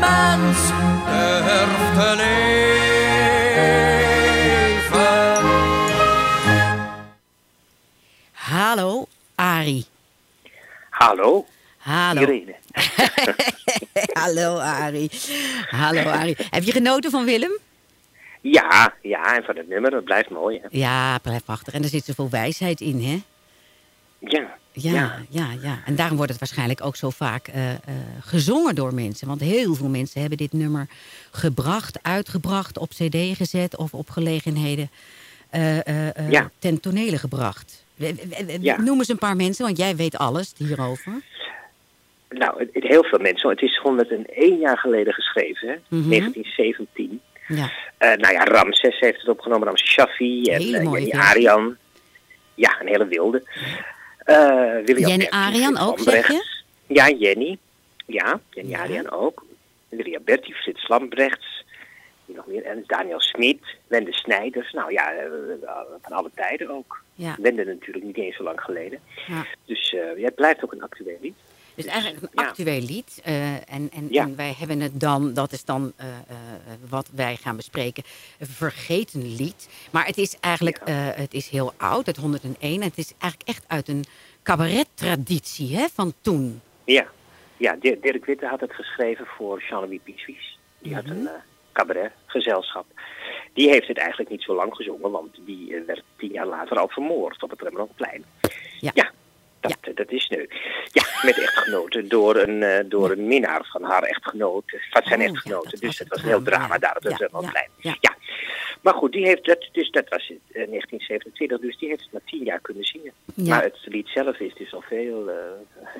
mens 0.00 0.68
durft 1.04 1.94
te 1.94 2.14
leven. 2.16 2.62
Hallo, 8.32 9.06
Ari. 9.34 9.84
Hallo, 10.90 11.46
Hallo. 11.78 12.20
Irene. 12.20 12.54
Hallo, 14.18 14.58
Ari. 14.58 15.10
Hallo, 15.70 16.00
Ari. 16.10 16.36
Heb 16.50 16.62
je 16.62 16.72
genoten 16.72 17.10
van 17.10 17.24
Willem? 17.24 17.58
Ja, 18.42 18.94
ja, 19.02 19.36
en 19.36 19.44
van 19.44 19.56
het 19.56 19.68
nummer, 19.68 19.90
dat 19.90 20.04
blijft 20.04 20.30
mooi. 20.30 20.58
Hè? 20.62 20.66
Ja, 20.70 21.18
prachtig. 21.44 21.74
En 21.74 21.82
er 21.82 21.88
zit 21.88 22.04
zoveel 22.04 22.30
wijsheid 22.30 22.80
in, 22.80 23.00
hè? 23.02 23.22
Ja, 24.18 24.56
Ja, 24.72 25.18
ja, 25.28 25.46
ja. 25.62 25.82
En 25.84 25.96
daarom 25.96 26.16
wordt 26.16 26.30
het 26.30 26.40
waarschijnlijk 26.40 26.84
ook 26.84 26.96
zo 26.96 27.10
vaak 27.10 27.48
eh, 27.48 27.70
eh, 27.72 27.78
gezongen 28.20 28.74
door 28.74 28.94
mensen. 28.94 29.28
Want 29.28 29.40
heel 29.40 29.74
veel 29.74 29.88
mensen 29.88 30.20
hebben 30.20 30.38
dit 30.38 30.52
nummer 30.52 30.86
gebracht, 31.30 31.98
uitgebracht, 32.02 32.78
op 32.78 32.88
cd 32.88 33.16
gezet 33.36 33.76
of 33.76 33.94
op 33.94 34.10
gelegenheden 34.10 34.90
Ja. 36.30 36.50
ten 36.58 36.80
tonele 36.80 37.18
gebracht. 37.18 37.84
Ja. 38.60 38.80
Noem 38.80 38.98
eens 38.98 39.08
een 39.08 39.18
paar 39.18 39.36
mensen, 39.36 39.64
want 39.64 39.76
jij 39.76 39.96
weet 39.96 40.16
alles 40.18 40.52
hierover. 40.56 41.12
nou, 42.28 42.68
heel 42.72 43.04
veel 43.04 43.18
mensen. 43.18 43.50
Het 43.50 43.62
is 43.62 43.76
101 43.78 44.58
jaar 44.58 44.78
geleden 44.78 45.12
geschreven, 45.12 45.68
hè? 45.68 45.74
Mhm. 45.88 46.08
1917. 46.08 47.20
Ja, 47.48 47.70
Eh, 47.98 48.12
nou 48.14 48.32
ja, 48.34 48.44
Ramses 48.44 48.98
heeft 49.00 49.18
het 49.20 49.28
opgenomen, 49.28 49.66
Ramses 49.66 49.90
Shaffi 49.90 50.42
en 50.42 50.60
eh, 50.60 50.70
Jenny. 50.70 51.10
Arian. 51.10 51.76
Ja, 52.54 52.80
een 52.80 52.86
hele 52.86 53.06
wilde. 53.06 53.42
Eh 54.24 54.74
William 54.84 55.08
Jenny 55.08 55.26
Arian 55.30 55.78
ook, 55.78 55.98
zeg 55.98 56.26
je? 56.28 56.44
Ja, 56.86 57.08
Jenny. 57.10 57.58
Ja, 58.06 58.40
Jenny 58.50 58.70
Ja. 58.70 58.78
Arian 58.80 59.10
ook. 59.10 59.44
William 59.88 60.24
Bertie, 60.24 60.54
Frits 60.54 60.88
Lambrechts. 60.88 61.64
Nog 62.24 62.46
meer? 62.46 62.64
En 62.64 62.84
Daniel 62.86 63.20
Smit, 63.20 63.58
Wende 63.86 64.12
Snijders. 64.12 64.72
Nou 64.72 64.92
ja, 64.92 65.12
van 66.02 66.12
alle 66.12 66.30
tijden 66.34 66.70
ook. 66.70 67.02
ja, 67.14 67.36
Wende 67.40 67.64
natuurlijk 67.64 68.04
niet 68.04 68.16
eens 68.16 68.36
zo 68.36 68.42
lang 68.42 68.60
geleden. 68.60 69.00
ja. 69.26 69.46
Dus 69.66 69.94
eh, 69.94 70.18
ja, 70.18 70.24
het 70.24 70.34
blijft 70.34 70.64
ook 70.64 70.72
een 70.72 70.82
actueel 70.82 71.18
lied. 71.20 71.34
Dus 71.74 71.84
eigenlijk 71.84 72.22
een 72.22 72.28
Ja. 72.42 72.48
actueel 72.48 72.80
lied. 72.80 73.20
eh, 73.24 73.52
en, 73.54 73.90
en, 73.92 74.08
Ja. 74.10 74.22
en 74.22 74.36
wij 74.36 74.54
hebben 74.58 74.80
het 74.80 75.00
dan, 75.00 75.34
dat 75.34 75.52
is 75.52 75.64
dan 75.64 75.92
eh, 75.96 76.06
eh, 76.08 76.14
wat 76.88 77.08
wij 77.14 77.36
gaan 77.36 77.56
bespreken, 77.56 78.02
een 78.38 78.46
vergeten 78.46 79.34
lied. 79.36 79.68
Maar 79.90 80.06
het 80.06 80.18
is 80.18 80.36
eigenlijk 80.40 80.80
Ja. 80.84 80.92
het 80.94 81.34
is 81.34 81.48
heel 81.48 81.72
oud, 81.76 82.06
het 82.06 82.16
101. 82.16 82.80
En 82.80 82.88
het 82.88 82.98
is 82.98 83.12
eigenlijk 83.18 83.48
echt 83.50 83.64
uit 83.68 83.88
een 83.88 84.04
cabaret-traditie 84.42 85.76
hè, 85.76 85.86
van 85.94 86.12
toen. 86.20 86.60
Ja, 86.84 87.06
ja 87.56 87.76
Di- 87.80 88.00
Dirk 88.00 88.24
Witte 88.24 88.46
had 88.46 88.60
het 88.60 88.72
geschreven 88.74 89.26
voor 89.26 89.62
Jean-Louis 89.68 90.00
Pietsuis. 90.04 90.58
Die 90.78 90.94
had 90.94 91.04
een 91.04 91.26
eh, 91.26 91.32
cabaretgezelschap. 91.72 92.86
Die 93.52 93.68
heeft 93.68 93.88
het 93.88 93.98
eigenlijk 93.98 94.30
niet 94.30 94.42
zo 94.42 94.54
lang 94.54 94.74
gezongen, 94.74 95.10
want 95.10 95.36
die 95.46 95.82
werd 95.86 96.02
tien 96.16 96.32
jaar 96.32 96.46
later 96.46 96.78
al 96.78 96.88
vermoord 96.88 97.42
op 97.42 97.50
het 97.50 97.60
Rembrandtplein. 97.62 98.24
Ja. 98.80 99.10
Dat, 99.62 99.76
eh, 99.80 99.94
dat 99.94 100.10
is 100.10 100.28
nu. 100.28 100.48
Ja, 100.92 101.02
met 101.22 101.38
echtgenoten 101.38 102.08
door 102.08 102.36
een, 102.36 102.62
eh, 102.62 102.78
door 102.84 103.10
een 103.10 103.26
minnaar 103.26 103.68
van 103.72 103.82
haar 103.82 104.02
echtgenoot, 104.02 104.64
van 104.90 105.02
zijn 105.04 105.20
Oh, 105.20 105.26
ja, 105.26 105.32
echtgenoten. 105.32 105.70
dat 105.70 105.80
dus 105.80 105.88
was 105.88 105.98
het 105.98 106.08
was 106.08 106.22
een 106.22 106.28
heel 106.28 106.42
drama, 106.42 106.72
ja. 106.74 106.78
daar 106.78 106.96
op 106.96 107.02
het 107.02 107.12
Ja, 107.12 107.18
Rembrandtplein. 107.18 107.68
ja, 107.76 107.96
Ja, 108.00 108.14
Maar 108.80 108.94
goed, 108.94 109.12
die 109.12 109.26
heeft 109.26 109.44
dat, 109.44 109.68
dus 109.72 109.90
dat 109.90 110.08
was 110.08 110.28
in 110.28 110.40
eh, 110.52 110.68
1927, 110.68 111.60
dus 111.60 111.78
die 111.78 111.88
heeft 111.88 112.02
het 112.02 112.12
maar 112.12 112.24
tien 112.24 112.44
jaar 112.44 112.60
kunnen 112.60 112.84
zingen. 112.84 113.12
Ja. 113.34 113.54
Maar 113.54 113.62
het 113.62 113.78
lied 113.84 114.08
zelf 114.08 114.38
is 114.40 114.54
dus 114.54 114.74
al 114.74 114.80
veel, 114.88 115.30
eh, 115.30 115.36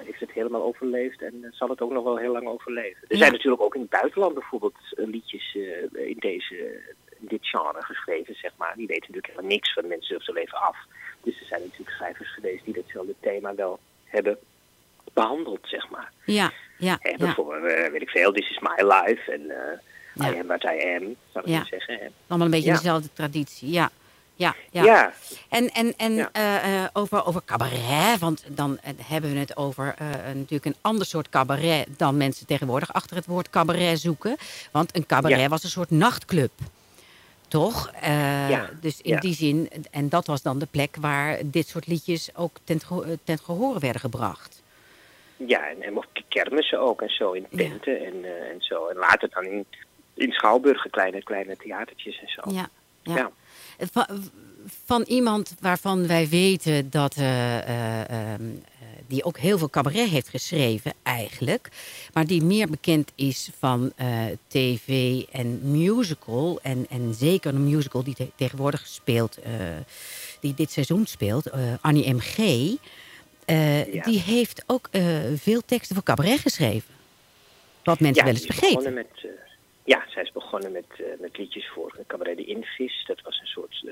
heeft 0.07 0.21
het 0.21 0.33
helemaal 0.33 0.63
overleefd 0.63 1.23
en 1.23 1.35
eh, 1.43 1.49
zal 1.53 1.69
het 1.69 1.81
ook 1.81 1.93
nog 1.93 2.05
wel 2.05 2.17
heel 2.19 2.33
lang 2.33 2.47
overleven. 2.47 3.01
Er 3.03 3.07
Ja. 3.09 3.17
zijn 3.19 3.33
natuurlijk 3.33 3.63
ook 3.63 3.75
in 3.75 3.81
het 3.81 3.91
buitenland 3.91 4.35
bijvoorbeeld 4.35 4.75
eh, 4.97 5.07
liedjes 5.07 5.57
eh, 5.57 6.09
in, 6.09 6.17
deze, 6.19 6.55
in 7.21 7.27
dit 7.29 7.47
genre 7.47 7.83
geschreven, 7.83 8.35
zeg 8.35 8.51
maar. 8.57 8.73
Die 8.77 8.87
weten 8.87 9.03
natuurlijk 9.07 9.27
helemaal 9.27 9.51
niks 9.51 9.73
van 9.73 9.87
mensen 9.87 10.17
of 10.17 10.23
ze 10.25 10.33
leven 10.33 10.59
af. 10.59 10.77
Dus 11.23 11.41
er 11.41 11.47
zijn 11.47 11.61
natuurlijk 11.63 11.91
schrijvers 11.91 12.35
geweest 12.35 12.65
die 12.65 12.75
datzelfde 12.75 13.15
thema 13.21 13.55
wel 13.55 13.79
hebben 14.05 14.39
behandeld, 15.13 15.61
zeg 15.63 15.91
maar. 15.91 16.13
Ja, 16.25 16.53
ja, 16.79 16.99
ja. 17.03 17.17
bijvoorbeeld, 17.17 17.73
eh, 17.73 17.91
weet 17.91 18.03
ik 18.03 18.09
veel, 18.11 18.33
This 18.33 18.51
is 18.51 18.59
my 18.61 18.83
life 18.93 19.33
en 19.33 19.51
eh 19.51 19.79
Ja. 20.15 20.33
I 20.33 20.39
am 20.39 20.47
what 20.47 20.63
I 20.63 20.67
am, 20.97 21.15
zou 21.33 21.45
ik 21.45 21.47
Ja. 21.47 21.57
maar 21.59 21.67
zeggen. 21.71 21.99
Allemaal 22.27 22.47
een 22.47 22.53
beetje 22.53 22.69
Ja. 22.71 22.77
dezelfde 22.77 23.09
traditie, 23.13 23.71
ja. 23.71 23.91
Ja, 24.35 24.55
ja. 24.71 24.83
Ja. 24.85 25.13
En, 25.49 25.69
en, 25.71 25.95
en 25.97 26.13
Ja. 26.15 26.31
eh, 26.33 26.85
over, 26.93 27.25
over 27.27 27.43
cabaret, 27.45 28.19
want 28.19 28.45
dan 28.49 28.79
hebben 29.07 29.33
we 29.33 29.39
het 29.39 29.57
over 29.57 29.95
natuurlijk 30.35 30.65
een 30.65 30.77
ander 30.81 31.07
soort 31.07 31.29
cabaret 31.29 31.87
dan 31.97 32.17
mensen 32.17 32.47
tegenwoordig 32.47 32.93
achter 32.93 33.17
het 33.17 33.27
woord 33.27 33.51
cabaret 33.51 34.01
zoeken. 34.01 34.37
Want 34.71 34.97
een 34.97 35.07
cabaret 35.07 35.41
Ja. 35.41 35.49
was 35.49 35.65
een 35.65 35.71
soort 35.71 35.91
nachtclub. 35.91 36.51
Toch? 37.53 37.91
Eh, 38.01 38.49
Ja, 38.51 38.71
Dus 38.81 39.01
in 39.01 39.13
ja. 39.13 39.21
die 39.21 39.35
zin, 39.35 39.69
en 39.91 40.09
dat 40.09 40.27
was 40.27 40.43
dan 40.43 40.59
de 40.59 40.67
plek 40.71 40.97
waar 41.01 41.39
dit 41.45 41.69
soort 41.69 41.87
liedjes 41.87 42.31
ook 42.37 42.57
ten, 42.65 42.81
ten 43.25 43.39
gehore 43.39 43.79
werden 43.79 44.01
gebracht. 44.01 44.63
Ja, 45.37 45.69
en, 45.69 45.83
en 45.83 45.97
op 45.97 46.07
kermissen 46.29 46.81
ook 46.81 47.03
en 47.03 47.09
zo, 47.11 47.33
in 47.33 47.47
Ja. 47.51 47.57
tenten 47.57 48.05
en, 48.07 48.25
eh, 48.25 48.51
en 48.51 48.57
zo. 48.59 48.87
En 48.87 48.97
later 48.97 49.29
dan 49.33 49.45
in, 49.45 49.65
in 50.15 50.33
Schouwburgen, 50.33 50.91
kleine, 50.91 51.23
kleine 51.23 51.57
theatertjes 51.57 52.21
en 52.21 52.29
zo. 52.29 52.51
Ja, 52.53 52.69
ja. 53.03 53.31
Van, 53.79 54.07
van 54.85 55.03
iemand 55.03 55.55
waarvan 55.61 56.07
wij 56.07 56.29
weten 56.29 56.91
dat 56.91 57.17
eh, 57.17 57.59
eh, 57.59 58.01
ehm, 58.11 58.43
eh, 58.81 58.87
die 59.13 59.25
ook 59.25 59.39
heel 59.39 59.59
veel 59.59 59.71
cabaret 59.71 60.09
heeft 60.09 60.29
geschreven 60.29 60.93
eigenlijk, 61.03 61.69
maar 62.13 62.27
die 62.27 62.43
meer 62.43 62.69
bekend 62.69 63.13
is 63.15 63.51
van 63.59 63.93
eh, 63.97 64.25
tv 64.47 65.23
en 65.33 65.71
musical 65.71 66.59
en, 66.63 66.87
en 66.91 67.15
zeker 67.15 67.55
een 67.55 67.65
musical 67.65 68.05
die 68.05 68.15
te- 68.15 68.31
tegenwoordig 68.37 68.87
speelt, 68.87 69.37
eh, 69.37 69.53
die 70.41 70.55
dit 70.55 70.71
seizoen 70.71 71.07
speelt, 71.07 71.47
eh, 71.47 71.75
Annie 71.81 72.15
M.G. 72.15 72.37
Ja. 73.47 74.03
Die 74.03 74.21
heeft 74.21 74.65
ook 74.67 74.89
veel 75.35 75.63
teksten 75.65 75.95
voor 75.95 76.05
cabaret 76.05 76.39
geschreven. 76.39 76.95
Wat 77.85 78.01
mensen 78.01 78.25
wel 78.25 78.33
eens 78.33 78.47
vergeten. 78.47 78.95
Met, 78.95 79.27
ja, 79.85 80.05
zij 80.09 80.23
is 80.23 80.33
begonnen 80.33 80.73
met, 80.73 80.87
met 81.21 81.39
liedjes 81.39 81.69
voor 81.75 81.99
Cabaret 82.07 82.37
de 82.37 82.45
Invis. 82.45 83.05
Dat 83.07 83.21
was 83.21 83.41
een 83.41 83.47
soort, 83.47 83.85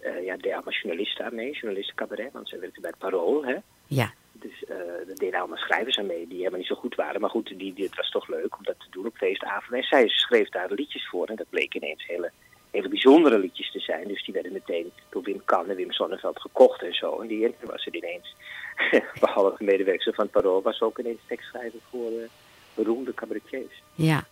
eh 0.00 0.24
ja, 0.24 0.36
allemaal 0.42 0.72
journalisten 0.82 1.24
aan 1.24 1.34
mee, 1.34 1.52
journalistencabaret, 1.52 2.32
want 2.32 2.48
zij 2.48 2.60
werkte 2.60 2.80
bij 2.80 2.90
het 2.90 2.98
Parool, 2.98 3.44
hè. 3.44 3.56
Ja, 3.86 4.12
Dus 4.32 4.64
eh 4.64 4.76
er 5.08 5.14
deden 5.18 5.38
allemaal 5.38 5.56
schrijvers 5.56 5.98
aan 5.98 6.06
mee 6.06 6.26
die 6.28 6.36
helemaal 6.38 6.58
niet 6.58 6.68
zo 6.68 6.74
goed 6.74 6.94
waren. 6.94 7.20
Maar 7.20 7.30
goed, 7.30 7.46
die, 7.58 7.74
die, 7.74 7.84
het 7.84 7.96
was 7.96 8.10
toch 8.10 8.28
leuk 8.28 8.56
om 8.56 8.64
dat 8.64 8.78
te 8.80 8.86
doen 8.90 9.06
op 9.06 9.16
feestavonden. 9.16 9.78
En 9.78 9.84
zij 9.84 10.08
schreef 10.08 10.48
daar 10.48 10.70
liedjes 10.72 11.08
voor 11.08 11.26
en 11.26 11.36
dat 11.36 11.48
bleek 11.48 11.74
ineens 11.74 12.06
hele, 12.06 12.30
hele 12.70 12.88
bijzondere 12.88 13.38
liedjes 13.38 13.72
te 13.72 13.80
zijn. 13.80 14.08
Dus 14.08 14.24
die 14.24 14.34
werden 14.34 14.52
meteen 14.52 14.92
door 15.10 15.22
Wim 15.22 15.42
Kan 15.44 15.68
en 15.68 15.76
Wim 15.76 15.92
Sonneveld 15.92 16.40
gekocht 16.40 16.82
en 16.82 16.94
zo. 16.94 17.20
En 17.20 17.26
die 17.26 17.54
was 17.60 17.84
het 17.84 17.94
ineens, 17.94 18.34
behalve 19.20 19.64
medewerker 19.64 20.14
van 20.14 20.24
het 20.24 20.32
Parool, 20.32 20.62
was 20.62 20.80
ook 20.80 20.98
ineens 20.98 21.20
tekstschrijver 21.26 21.78
voor 21.90 22.10
eh, 22.10 22.28
beroemde 22.74 23.14
cabaretiers. 23.14 23.82
ja. 23.94 24.24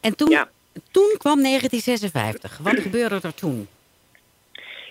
En 0.00 0.16
toen, 0.16 0.30
Ja. 0.30 0.50
toen 0.90 1.14
kwam 1.18 1.42
1956. 1.42 2.58
Wat 2.58 2.78
gebeurde 2.78 3.18
er 3.22 3.34
toen? 3.34 3.68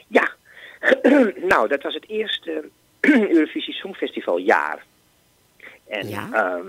Ja, 0.07 0.31
nou, 1.53 1.67
dat 1.67 1.81
was 1.83 1.93
het 1.93 2.09
eerste 2.09 2.69
Eurovisie 3.35 3.73
Songfestivaljaar. 3.73 4.85
En 5.87 6.07
Ja. 6.09 6.29
ehm, 6.33 6.67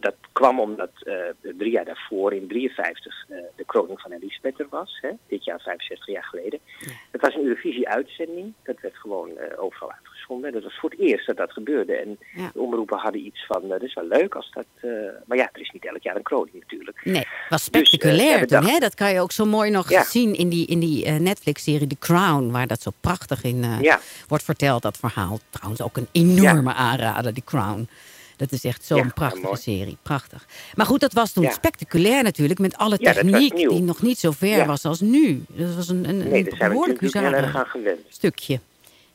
dat 0.00 0.14
kwam 0.32 0.60
omdat 0.60 0.90
eh, 1.02 1.14
drie 1.58 1.70
jaar 1.70 1.84
daarvoor, 1.84 2.32
in 2.32 2.46
53, 2.48 3.24
eh, 3.28 3.36
de 3.56 3.64
kroning 3.64 4.00
van 4.00 4.12
Elisabeth 4.12 4.60
er 4.60 4.66
was. 4.70 4.98
Hè, 5.00 5.10
dit 5.28 5.44
jaar 5.44 5.60
65 5.60 6.06
jaar 6.06 6.24
geleden. 6.24 6.58
Het 7.10 7.20
was 7.20 7.34
een 7.34 7.44
Eurovisie-uitzending. 7.44 8.52
Dat 8.62 8.80
werd 8.80 8.96
gewoon 8.96 9.36
eh, 9.36 9.62
overal 9.62 9.92
uitgezonden. 9.92 10.13
Dat 10.28 10.62
was 10.62 10.78
voor 10.78 10.90
het 10.90 10.98
eerst 11.00 11.26
dat 11.26 11.36
dat 11.36 11.52
gebeurde. 11.52 11.92
En 11.96 12.18
Ja. 12.34 12.50
de 12.54 12.60
omroepen 12.60 12.98
hadden 12.98 13.26
iets 13.26 13.46
van, 13.46 13.62
eh, 13.62 13.68
dat 13.68 13.82
is 13.82 13.94
wel 13.94 14.06
leuk 14.06 14.34
als 14.34 14.50
dat... 14.50 14.64
eh, 14.80 14.90
maar 15.26 15.36
ja, 15.36 15.48
er 15.52 15.60
is 15.60 15.70
niet 15.72 15.84
elk 15.86 16.02
jaar 16.02 16.16
een 16.16 16.22
kroning 16.22 16.54
natuurlijk. 16.60 17.00
Nee, 17.04 17.26
was 17.48 17.68
Dus, 17.70 17.80
eh, 17.82 17.86
spectaculair 17.88 18.46
toen. 18.46 18.64
Hè? 18.64 18.78
Dat 18.78 18.94
kan 18.94 19.12
je 19.12 19.20
ook 19.20 19.32
zo 19.32 19.44
mooi 19.44 19.70
nog 19.70 19.90
Ja. 19.90 20.04
zien 20.04 20.34
in 20.34 20.48
die, 20.48 20.66
in 20.66 20.78
die 20.78 21.06
Netflix-serie 21.08 21.86
The 21.86 21.96
Crown. 21.98 22.50
Waar 22.50 22.66
dat 22.66 22.82
zo 22.82 22.90
prachtig 23.00 23.42
in 23.42 23.64
Ja. 23.80 24.00
wordt 24.28 24.44
verteld, 24.44 24.82
dat 24.82 24.96
verhaal. 24.96 25.38
Trouwens 25.50 25.82
ook 25.82 25.96
een 25.96 26.08
enorme 26.12 26.72
aanrader, 26.74 27.34
The 27.34 27.44
Crown. 27.44 27.88
Dat 28.36 28.52
is 28.52 28.64
echt 28.64 28.84
zo'n 28.84 28.96
Ja, 28.98 29.10
prachtige 29.14 29.56
serie. 29.56 29.96
Prachtig. 30.02 30.46
Maar 30.74 30.86
goed, 30.86 31.00
dat 31.00 31.12
was 31.12 31.32
toen 31.32 31.44
Ja. 31.44 31.50
spectaculair 31.50 32.22
natuurlijk. 32.22 32.58
Met 32.60 32.76
alle 32.76 32.98
techniek 32.98 33.56
die 33.56 33.80
nog 33.82 34.02
niet 34.02 34.18
zo 34.18 34.30
ver 34.30 34.66
was 34.66 34.84
als 34.84 35.00
nu. 35.00 35.44
Dat 35.48 35.74
was 35.74 35.88
een, 35.88 36.08
een, 36.08 36.28
Nee, 36.28 36.46
een 36.50 36.58
behoorlijk 36.68 36.98
stukje. 38.08 38.60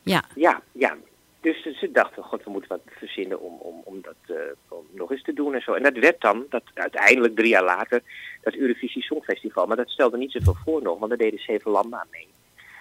Ja. 0.02 0.24
Ja, 0.34 0.62
ja. 0.72 0.96
Dus 1.40 1.62
ze 1.62 1.90
dachten, 1.92 2.22
god, 2.22 2.44
we 2.44 2.50
moeten 2.50 2.70
wat 2.70 2.80
verzinnen 2.86 3.40
om, 3.40 3.58
om, 3.58 3.80
om 3.84 4.00
dat 4.02 4.36
eh, 4.36 4.42
om 4.68 4.86
nog 4.90 5.10
eens 5.10 5.22
te 5.22 5.32
doen 5.32 5.54
en 5.54 5.60
zo. 5.60 5.72
En 5.72 5.82
dat 5.82 5.96
werd 5.96 6.20
dan, 6.20 6.46
dat 6.48 6.62
uiteindelijk 6.74 7.36
drie 7.36 7.48
jaar 7.48 7.64
later, 7.64 8.02
dat 8.42 8.54
Eurovisie 8.54 9.02
Songfestival. 9.02 9.66
Maar 9.66 9.76
dat 9.76 9.88
stelde 9.88 10.16
niet 10.16 10.32
zoveel 10.32 10.56
voor 10.64 10.82
nog, 10.82 10.98
want 10.98 11.08
daar 11.08 11.18
deden 11.18 11.40
zeven 11.40 11.70
landen 11.70 11.98
aan 11.98 12.06
mee. 12.10 12.28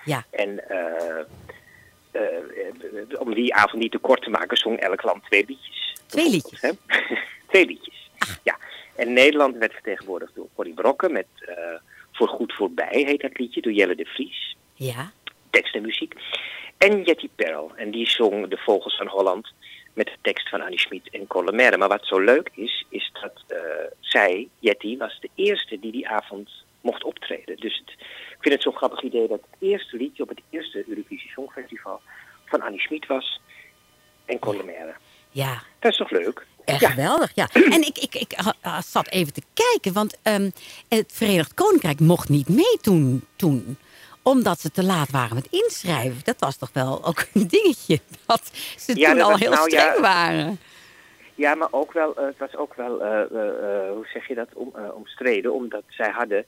Ja. 0.05 0.25
En 0.29 0.69
eh, 0.69 1.19
eh, 2.11 3.19
om 3.19 3.33
die 3.33 3.53
avond 3.53 3.81
niet 3.81 3.91
te 3.91 3.97
kort 3.97 4.21
te 4.21 4.29
maken, 4.29 4.57
zong 4.57 4.79
elk 4.79 5.03
land 5.03 5.23
twee 5.23 5.45
liedjes. 5.47 5.95
Twee 6.05 6.29
liedjes? 6.29 6.61
Hè? 6.61 6.71
twee 7.51 7.65
liedjes, 7.65 8.09
ja. 8.43 8.57
En 8.95 9.13
Nederland 9.13 9.57
werd 9.57 9.73
vertegenwoordigd 9.73 10.35
door 10.35 10.47
Corrie 10.55 10.73
Brokken 10.73 11.11
met 11.11 11.27
Voor 12.11 12.27
Goed 12.27 12.53
Voorbij, 12.53 13.03
heet 13.07 13.21
dat 13.21 13.37
liedje, 13.37 13.61
door 13.61 13.71
Jelle 13.71 13.95
de 13.95 14.05
Vries. 14.05 14.55
Ja. 14.73 15.11
Tekst 15.49 15.75
en 15.75 15.81
muziek. 15.81 16.13
En 16.79 17.03
Jetty 17.03 17.29
Perl, 17.35 17.71
en 17.75 17.91
die 17.91 18.09
zong 18.09 18.47
De 18.47 18.57
Vogels 18.57 18.95
van 18.97 19.07
Holland 19.07 19.53
met 19.93 20.05
de 20.05 20.17
tekst 20.21 20.49
van 20.49 20.61
Annie 20.61 20.79
Schmid 20.79 21.09
en 21.11 21.27
Collemere. 21.27 21.77
Maar 21.77 21.87
wat 21.87 22.05
zo 22.05 22.19
leuk 22.19 22.49
is, 22.53 22.85
is 22.89 23.11
dat 23.21 23.43
eh, 23.47 23.59
zij, 23.99 24.47
Jetty, 24.59 24.97
was 24.97 25.17
de 25.21 25.29
eerste 25.35 25.79
die 25.79 25.91
die 25.91 26.07
avond 26.07 26.49
mocht 26.81 27.03
optreden. 27.03 27.57
Dus 27.57 27.77
het, 27.77 27.89
ik 28.29 28.37
vind 28.39 28.53
het 28.53 28.63
zo'n 28.63 28.75
grappig 28.75 29.01
idee 29.01 29.27
dat 29.27 29.39
het 29.49 29.69
eerste 29.69 29.97
liedje 29.97 30.23
op 30.23 30.29
het 30.29 30.41
eerste 30.49 30.83
Eurovisie 30.87 31.29
Songfestival 31.29 32.01
van 32.45 32.61
Annie 32.61 32.81
Schmid 32.81 33.07
was 33.07 33.41
en 34.25 34.39
Collemere. 34.39 34.93
Ja. 35.31 35.61
Dat 35.79 35.91
is 35.91 35.97
toch 35.97 36.11
leuk? 36.11 36.45
Echt 36.65 36.81
Ja. 36.81 36.89
geweldig, 36.89 37.31
ja. 37.35 37.47
En 37.75 37.81
ik, 37.81 37.97
ik, 37.97 38.15
ik 38.15 38.37
zat 38.85 39.09
even 39.09 39.33
te 39.33 39.43
kijken, 39.53 39.93
want 39.93 40.17
ehm, 40.23 40.49
het 40.89 41.11
Verenigd 41.13 41.53
Koninkrijk 41.53 41.99
mocht 41.99 42.29
niet 42.29 42.49
meedoen 42.49 43.25
toen 43.35 43.77
omdat 44.21 44.59
ze 44.59 44.71
te 44.71 44.83
laat 44.83 45.11
waren 45.11 45.35
met 45.35 45.47
inschrijven. 45.49 46.19
Dat 46.23 46.39
was 46.39 46.57
toch 46.57 46.69
wel 46.73 47.05
ook 47.05 47.25
een 47.33 47.47
dingetje. 47.47 47.99
Dat 48.25 48.41
ze 48.77 48.99
Ja, 48.99 49.07
toen 49.09 49.17
dat 49.17 49.25
al 49.25 49.31
was- 49.31 49.39
heel 49.39 49.51
nou, 49.51 49.69
streng 49.69 49.95
ja. 49.95 50.01
waren. 50.01 50.59
Ja, 51.35 51.55
maar 51.55 51.67
ook 51.71 51.93
wel, 51.93 52.15
eh, 52.15 52.25
het 52.25 52.37
was 52.37 52.55
ook 52.55 52.73
wel, 52.75 53.01
eh, 53.03 53.21
eh, 53.21 53.91
hoe 53.91 54.07
zeg 54.13 54.27
je 54.27 54.35
dat, 54.35 54.47
om, 54.53 54.73
omstreden. 54.93 55.53
Omdat 55.53 55.83
zij 55.87 56.09
hadden, 56.09 56.45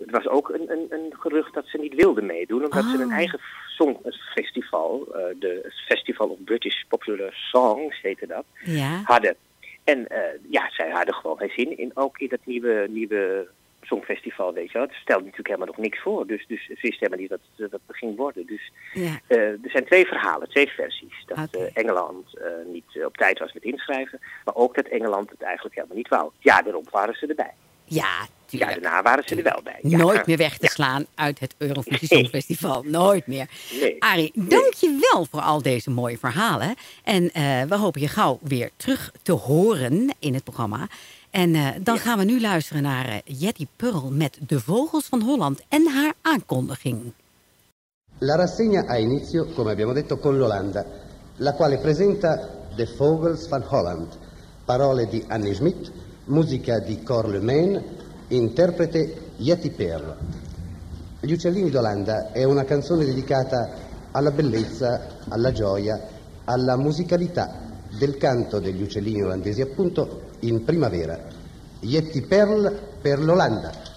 het 0.00 0.10
was 0.10 0.28
ook 0.28 0.48
een, 0.48 0.70
een, 0.70 0.86
een 0.90 1.12
gerucht 1.18 1.54
dat 1.54 1.66
ze 1.66 1.78
niet 1.78 1.94
wilden 1.94 2.26
meedoen. 2.26 2.64
Omdat 2.64 2.84
ze 2.84 2.98
een 3.02 3.06
Oh. 3.06 3.12
eigen 3.12 3.40
songfestival, 3.68 5.04
de 5.38 5.60
het 5.62 5.74
Festival 5.86 6.28
of 6.28 6.38
British 6.44 6.82
Popular 6.88 7.32
Songs 7.52 8.00
heette 8.02 8.26
dat, 8.26 8.44
Ja. 8.64 9.00
hadden. 9.04 9.36
En 9.84 10.06
ja, 10.50 10.70
zij 10.70 10.90
hadden 10.90 11.14
gewoon 11.14 11.38
geen 11.38 11.50
zin 11.56 11.78
in, 11.78 11.90
ook 11.94 12.18
in 12.18 12.28
dat 12.28 12.40
nieuwe, 12.44 12.86
nieuwe 12.90 13.48
songfestival, 13.92 14.52
weet 14.52 14.70
je 14.72 14.78
wel. 14.78 14.86
Het 14.86 14.96
stelde 14.96 15.22
natuurlijk 15.24 15.48
helemaal 15.54 15.74
nog 15.74 15.84
niks 15.86 16.00
voor. 16.00 16.26
Dus, 16.26 16.44
dus 16.48 16.62
ze 16.66 16.78
wisten 16.80 17.06
helemaal 17.06 17.18
niet 17.18 17.30
wat 17.70 17.70
het 17.70 17.96
ging 18.00 18.16
worden. 18.16 18.46
Dus 18.46 18.64
ja. 18.92 19.20
eh, 19.26 19.38
er 19.38 19.70
zijn 19.76 19.84
twee 19.84 20.06
verhalen, 20.06 20.48
twee 20.48 20.68
versies. 20.68 21.24
Dat 21.26 21.38
eh, 21.50 21.62
Engeland 21.82 22.38
eh, 22.38 22.44
niet 22.72 23.04
op 23.04 23.16
tijd 23.16 23.38
was 23.38 23.52
met 23.52 23.62
inschrijven, 23.62 24.18
maar 24.44 24.54
ook 24.54 24.74
dat 24.74 24.86
Engeland 24.86 25.30
het 25.30 25.42
eigenlijk 25.42 25.74
helemaal 25.74 25.96
niet 25.96 26.08
wou. 26.08 26.30
Ja, 26.38 26.62
daarop 26.62 26.90
waren 26.90 27.14
ze 27.14 27.26
erbij. 27.26 27.52
Ja, 27.84 28.26
Ja, 28.46 28.66
daarna 28.66 29.02
waren 29.02 29.24
ze 29.26 29.36
er 29.36 29.42
wel 29.42 29.60
bij. 29.64 29.78
Ja. 29.82 29.96
Nooit 29.96 30.26
meer 30.26 30.36
weg 30.36 30.58
te 30.58 30.64
Ja. 30.64 30.68
slaan 30.68 31.06
uit 31.14 31.38
het 31.40 31.54
Eurovisie 31.58 32.08
Songfestival. 32.08 32.82
Nooit 32.82 33.26
meer. 33.26 33.48
Nee. 33.80 33.96
Arie, 34.02 34.32
dank 34.34 34.72
je 34.74 35.08
wel 35.12 35.24
voor 35.30 35.40
al 35.40 35.62
deze 35.62 35.90
mooie 35.90 36.18
verhalen. 36.18 36.74
En 37.04 37.30
we 37.68 37.76
hopen 37.76 38.00
je 38.00 38.08
gauw 38.08 38.38
weer 38.42 38.70
terug 38.76 39.12
te 39.22 39.32
horen 39.32 40.14
in 40.18 40.34
het 40.34 40.44
programma. 40.44 40.88
En 41.30 41.54
eh, 41.54 41.66
dan 41.82 41.98
gaan 41.98 42.18
we 42.18 42.24
nu 42.24 42.40
luisteren 42.40 42.82
naar 42.82 43.08
eh, 43.08 43.18
Jetty 43.24 43.66
Pearl 43.76 44.10
met 44.10 44.38
De 44.46 44.60
Vogels 44.60 45.06
van 45.06 45.22
Holland 45.22 45.60
en 45.68 45.86
haar 45.86 46.14
aankondiging. 46.22 47.12
La 48.18 48.36
rassegna 48.36 48.84
ha 48.86 48.96
inizio, 48.96 49.46
come 49.54 49.70
abbiamo 49.70 49.92
detto, 49.92 50.18
con 50.18 50.36
l'Olanda, 50.36 50.84
la 51.36 51.52
quale 51.52 51.78
presenta 51.78 52.48
The 52.76 52.94
Vogels 52.96 53.48
van 53.48 53.64
Holland, 53.68 54.08
parole 54.64 55.06
di 55.06 55.24
Annie 55.28 55.54
Schmidt, 55.54 55.90
musica 56.24 56.78
di 56.78 57.02
Cor 57.02 57.28
Lemaine, 57.28 57.82
interprete 58.28 59.30
Yeti 59.36 59.70
Perl. 59.70 60.16
Gli 61.20 61.32
uccellini 61.32 61.70
d'Olanda 61.70 62.32
è 62.32 62.44
una 62.44 62.64
canzone 62.64 63.04
dedicata 63.04 63.70
alla 64.10 64.30
bellezza, 64.30 65.06
alla 65.28 65.52
gioia, 65.52 66.00
alla 66.44 66.76
musicalità 66.76 67.68
del 67.98 68.16
canto 68.16 68.58
degli 68.58 68.82
uccellini 68.82 69.22
olandesi, 69.22 69.60
appunto 69.60 70.19
in 70.40 70.64
primavera. 70.64 71.18
Yeti 71.80 72.22
Perl 72.22 72.78
per 73.00 73.18
l'Olanda. 73.20 73.89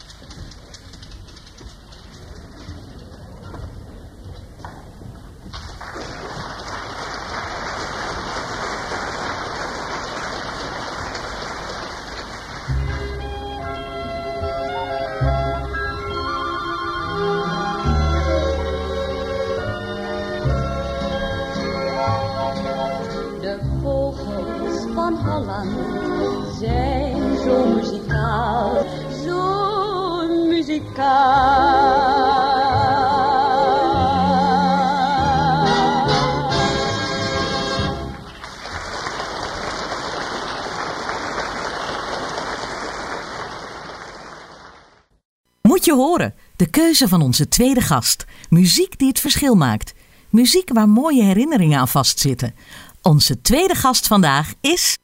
Horen, 45.93 46.35
de 46.55 46.69
keuze 46.69 47.07
van 47.07 47.21
onze 47.21 47.47
tweede 47.47 47.81
gast. 47.81 48.25
Muziek 48.49 48.97
die 48.97 49.07
het 49.07 49.19
verschil 49.19 49.55
maakt. 49.55 49.93
Muziek 50.29 50.69
waar 50.73 50.89
mooie 50.89 51.23
herinneringen 51.23 51.79
aan 51.79 51.87
vastzitten. 51.87 52.55
Onze 53.01 53.41
tweede 53.41 53.75
gast 53.75 54.07
vandaag 54.07 54.53
is... 54.61 54.97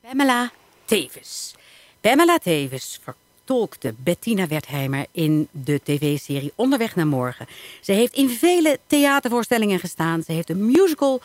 Pamela 0.00 0.50
Tevens. 0.84 1.54
Pamela 2.00 2.38
Tevens 2.38 3.00
vertolkte 3.02 3.94
Bettina 3.98 4.46
Wertheimer 4.46 5.06
in 5.12 5.48
de 5.50 5.80
tv-serie 5.84 6.52
Onderweg 6.54 6.96
naar 6.96 7.06
Morgen. 7.06 7.46
Ze 7.80 7.92
heeft 7.92 8.14
in 8.14 8.28
vele 8.28 8.78
theatervoorstellingen 8.86 9.78
gestaan. 9.78 10.22
Ze 10.22 10.32
heeft 10.32 10.50
een 10.50 10.66
musical 10.66 11.20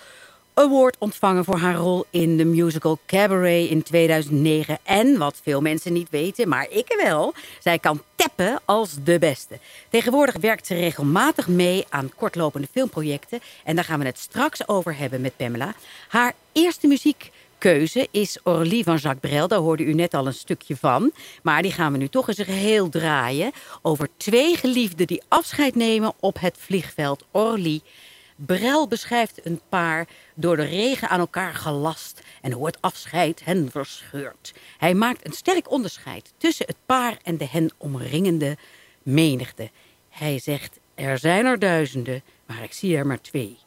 award 0.56 0.96
ontvangen 1.00 1.46
voor 1.46 1.58
haar 1.58 1.76
rol 1.76 2.06
in 2.10 2.38
de 2.38 2.46
musical 2.46 3.00
Cabaret 3.06 3.70
in 3.70 3.84
2009. 3.84 4.78
En 4.84 5.18
wat 5.18 5.39
veel 5.44 5.62
mensen 5.62 5.94
niet 5.94 6.10
weten, 6.10 6.48
maar 6.48 6.68
ik 6.70 7.02
wel, 7.04 7.34
zij 7.60 7.80
kan 7.80 8.02
tappen 8.15 8.60
als 8.65 8.96
de 9.04 9.20
beste. 9.20 9.60
Tegenwoordig 9.89 10.36
werkt 10.38 10.68
ze 10.68 10.74
regelmatig 10.74 11.48
mee 11.48 11.86
aan 11.89 12.12
kortlopende 12.15 12.68
filmprojecten. 12.72 13.39
En 13.63 13.76
daar 13.76 13.86
gaan 13.86 14.00
we 14.00 14.06
het 14.06 14.20
straks 14.20 14.68
over 14.68 14.98
hebben 14.98 15.22
met 15.22 15.38
Pamela. 15.38 15.74
Haar 16.08 16.34
eerste 16.52 16.88
muziekkeuze 16.88 18.08
is 18.12 18.39
Orly 18.44 18.84
van 18.84 18.98
Jacques 18.98 19.32
Brel. 19.32 19.48
Daar 19.48 19.60
hoorde 19.60 19.84
u 19.84 19.94
net 19.94 20.13
al 20.13 20.28
een 20.28 20.34
stukje 20.34 20.78
van. 20.78 21.12
Maar 21.44 21.62
die 21.62 21.72
gaan 21.72 21.91
we 21.91 21.98
nu 21.98 22.08
toch 22.08 22.28
eens 22.28 22.38
een 22.38 22.46
geheel 22.46 22.89
draaien. 22.89 23.52
Over 23.82 24.10
twee 24.18 24.56
geliefden 24.56 25.08
die 25.08 25.24
afscheid 25.28 25.76
nemen 25.76 26.13
op 26.20 26.39
het 26.39 26.58
vliegveld 26.60 27.24
Orly. 27.32 27.82
Brel 28.36 28.88
beschrijft 28.88 29.45
een 29.45 29.62
paar 29.69 30.08
door 30.34 30.56
de 30.56 30.63
regen 30.63 31.10
aan 31.10 31.19
elkaar 31.19 31.54
gelast 31.54 32.21
en 32.41 32.52
hoe 32.52 32.65
het 32.65 32.82
afscheid 32.82 33.45
hen 33.45 33.71
verscheurt. 33.71 34.54
Hij 34.78 34.93
maakt 34.93 35.26
een 35.26 35.34
sterk 35.34 35.71
onderscheid 35.71 36.34
tussen 36.38 36.65
het 36.65 36.78
paar 36.86 37.17
en 37.24 37.38
de 37.38 37.48
hen 37.48 37.71
omringende 37.78 38.58
menigte. 39.04 39.69
Hij 40.10 40.39
zegt, 40.39 40.80
er 40.95 41.17
zijn 41.17 41.45
er 41.45 41.60
duizenden, 41.60 42.21
maar 42.45 42.63
ik 42.63 42.74
zie 42.74 42.98
er 42.98 43.08
maar 43.08 43.21
twee. 43.21 43.58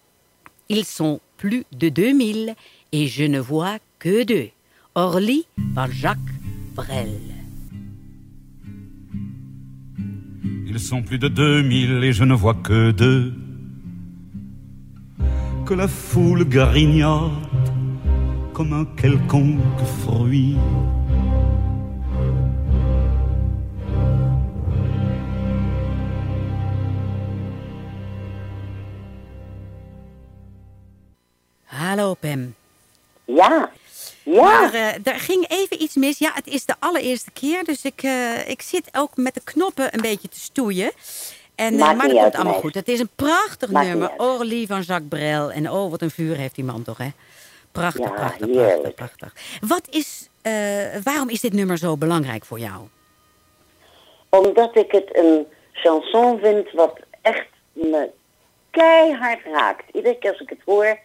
Ils 0.66 0.94
sont 0.94 1.20
plus 1.36 1.62
de 1.68 1.92
2000 1.92 2.56
et 2.88 3.14
je 3.14 3.28
ne 3.28 3.42
vois 3.42 3.78
que 3.96 4.24
deux. 4.24 4.50
Orly 4.92 5.44
van 5.74 5.90
Jacques 5.90 6.34
Brel. 6.74 7.20
Ils 10.64 10.86
sont 10.86 11.04
plus 11.04 11.18
de 11.18 11.32
2000 11.32 12.02
et 12.02 12.16
je 12.16 12.24
ne 12.24 12.36
vois 12.36 12.60
que 12.62 12.92
deux. 12.94 13.47
Que 15.68 15.74
la 15.74 15.86
foule 15.86 16.46
grignote 16.48 17.30
comme 18.54 18.72
un 18.72 18.86
quelconque 18.96 19.84
fruit. 20.00 20.56
Hallo 31.66 32.14
Pam. 32.14 32.54
Ja, 33.26 33.70
ja. 34.22 34.42
Maar 34.42 34.74
eh, 34.74 34.94
er 35.04 35.20
ging 35.20 35.48
even 35.48 35.82
iets 35.82 35.94
mis. 35.94 36.18
Ja, 36.18 36.30
het 36.34 36.46
is 36.46 36.64
de 36.64 36.74
allereerste 36.78 37.30
keer. 37.30 37.64
Dus 37.64 37.84
ik, 37.84 38.02
eh, 38.02 38.48
ik 38.48 38.62
zit 38.62 38.88
ook 38.92 39.16
met 39.16 39.34
de 39.34 39.40
knoppen 39.44 39.94
een 39.94 40.00
beetje 40.00 40.28
te 40.28 40.40
stoeien. 40.40 40.92
En, 41.58 41.74
eh, 41.74 41.92
maar 41.96 42.08
dat 42.08 42.20
komt 42.20 42.34
allemaal 42.34 42.60
goed. 42.60 42.74
Het 42.74 42.88
is 42.88 43.00
een 43.00 43.10
prachtig 43.16 43.70
Maakt 43.70 43.86
nummer. 43.86 44.10
Orly 44.16 44.66
van 44.66 44.80
Jacques 44.80 45.08
Brel. 45.08 45.52
En 45.52 45.70
oh, 45.70 45.90
wat 45.90 46.02
een 46.02 46.10
vuur 46.10 46.36
heeft 46.36 46.54
die 46.54 46.64
man 46.64 46.82
toch, 46.82 46.98
hè? 46.98 47.08
Prachtig, 47.72 48.04
Ja, 48.04 48.34
prachtig, 48.36 48.94
prachtig. 48.94 49.32
Wat 49.60 49.88
is, 49.90 50.28
eh, 50.42 50.52
waarom 51.02 51.28
is 51.28 51.40
dit 51.40 51.52
nummer 51.52 51.78
zo 51.78 51.96
belangrijk 51.96 52.44
voor 52.44 52.58
jou? 52.58 52.80
Omdat 54.28 54.76
ik 54.76 54.92
het 54.92 55.16
een 55.16 55.46
chanson 55.72 56.38
vind 56.38 56.72
wat 56.72 56.98
echt 57.22 57.48
me 57.72 58.10
keihard 58.70 59.44
raakt. 59.44 59.84
Iedere 59.92 60.18
keer 60.18 60.30
als 60.30 60.40
ik 60.40 60.48
het 60.48 60.62
hoor, 60.64 60.98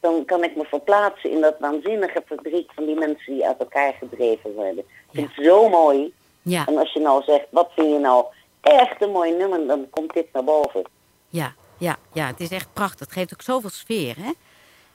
dan 0.00 0.24
kan 0.24 0.44
ik 0.44 0.56
me 0.56 0.64
verplaatsen 0.64 1.30
in 1.30 1.40
dat 1.40 1.54
waanzinnige 1.58 2.22
verdriet 2.26 2.70
van 2.74 2.84
die 2.86 2.98
mensen 2.98 3.32
die 3.32 3.46
uit 3.46 3.58
elkaar 3.58 3.94
gedreven 3.98 4.54
worden. 4.54 4.78
Ik 4.78 4.84
vind 5.12 5.28
het 5.34 5.44
zo 5.44 5.68
mooi. 5.68 6.12
Ja, 6.42 6.66
En 6.66 6.76
als 6.76 6.92
je 6.92 7.00
nou 7.00 7.22
zegt, 7.22 7.46
wat 7.50 7.70
vind 7.74 7.92
je 7.92 7.98
nou 7.98 8.24
echt 8.66 9.02
een 9.02 9.10
mooi 9.10 9.32
nummer, 9.36 9.66
dan 9.66 9.86
komt 9.90 10.12
dit 10.12 10.26
naar 10.32 10.44
boven. 10.44 10.82
ja, 11.28 11.54
ja, 11.78 11.96
ja. 12.12 12.26
Het 12.26 12.40
is 12.40 12.50
echt 12.50 12.72
prachtig. 12.72 12.98
Het 13.06 13.12
geeft 13.12 13.32
ook 13.32 13.42
zoveel 13.42 13.70
sfeer, 13.70 14.16
hè? 14.16 14.30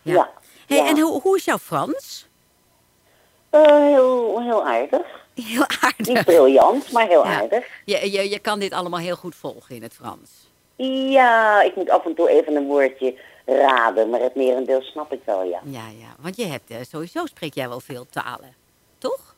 Ja. 0.01 0.29
Hey, 0.67 0.77
ja. 0.77 0.87
En 0.87 0.99
hoe, 0.99 1.21
hoe 1.21 1.37
is 1.37 1.45
jouw 1.45 1.57
Frans? 1.57 2.27
Eh, 3.49 3.61
heel, 3.65 4.41
heel 4.41 4.65
aardig. 4.65 5.05
Heel 5.35 5.65
aardig. 5.81 6.07
Niet 6.07 6.25
briljant, 6.25 6.91
maar 6.91 7.07
heel 7.07 7.23
Ja. 7.25 7.39
aardig. 7.41 7.65
Je, 7.85 8.11
je, 8.11 8.29
je 8.29 8.39
kan 8.39 8.59
dit 8.59 8.73
allemaal 8.73 8.99
heel 8.99 9.15
goed 9.15 9.35
volgen 9.35 9.75
in 9.75 9.81
het 9.83 9.93
Frans. 9.93 10.29
Ja, 11.11 11.61
ik 11.61 11.75
moet 11.75 11.89
af 11.89 12.05
en 12.05 12.15
toe 12.15 12.29
even 12.29 12.55
een 12.55 12.65
woordje 12.67 13.19
raden, 13.45 14.09
maar 14.09 14.19
het 14.19 14.35
merendeel 14.35 14.81
snap 14.81 15.13
ik 15.13 15.21
wel, 15.25 15.43
ja. 15.43 15.59
Ja, 15.63 15.87
ja. 15.99 16.15
Want 16.19 16.35
je 16.35 16.45
hebt, 16.45 16.69
eh, 16.71 16.77
sowieso 16.89 17.25
spreek 17.25 17.53
jij 17.53 17.69
wel 17.69 17.79
veel 17.79 18.05
talen. 18.09 18.55
Toch? 18.97 19.30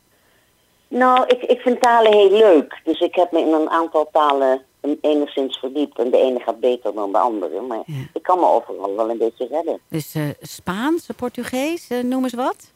Nou, 0.94 1.26
ik, 1.28 1.44
ik 1.44 1.60
vind 1.60 1.82
talen 1.82 2.14
heel 2.14 2.32
leuk. 2.32 2.80
Dus 2.84 3.00
ik 3.00 3.16
heb 3.16 3.32
me 3.32 3.40
in 3.40 3.54
een 3.54 3.70
aantal 3.70 4.10
talen 4.12 4.62
enigszins 5.02 5.58
verdiept. 5.58 6.00
En 6.00 6.12
de 6.12 6.18
ene 6.18 6.40
gaat 6.40 6.60
beter 6.60 6.94
dan 6.94 7.12
de 7.12 7.18
andere. 7.18 7.62
Maar 7.62 7.82
ik 8.14 8.24
kan 8.24 8.40
me 8.40 8.46
overal 8.46 8.96
wel 8.96 9.10
een 9.10 9.18
beetje 9.18 9.48
redden. 9.52 9.80
Dus 9.90 10.16
eh, 10.16 10.24
Spaans, 10.42 11.08
Portugees, 11.16 11.88
eh, 11.90 12.00
noem 12.00 12.24
eens 12.24 12.34
wat. 12.34 12.72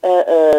Eh, 0.00 0.10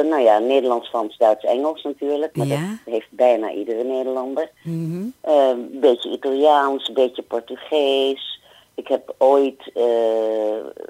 nou 0.04 0.20
ja, 0.22 0.40
Nederlands, 0.40 0.90
Frans, 0.90 1.18
Duits, 1.18 1.44
Engels 1.46 1.84
natuurlijk. 1.84 2.36
Maar 2.36 2.48
Ja. 2.48 2.60
dat 2.86 2.94
heeft 2.94 3.08
bijna 3.12 3.52
iedere 3.52 3.84
Nederlander. 3.84 4.50
Mhm. 4.64 5.06
Een 5.22 5.70
beetje 5.80 6.10
Italiaans, 6.12 6.88
een 6.88 6.94
beetje 6.94 7.22
Portugees. 7.22 8.40
Ik 8.76 8.88
heb 8.88 9.14
ooit 9.18 9.72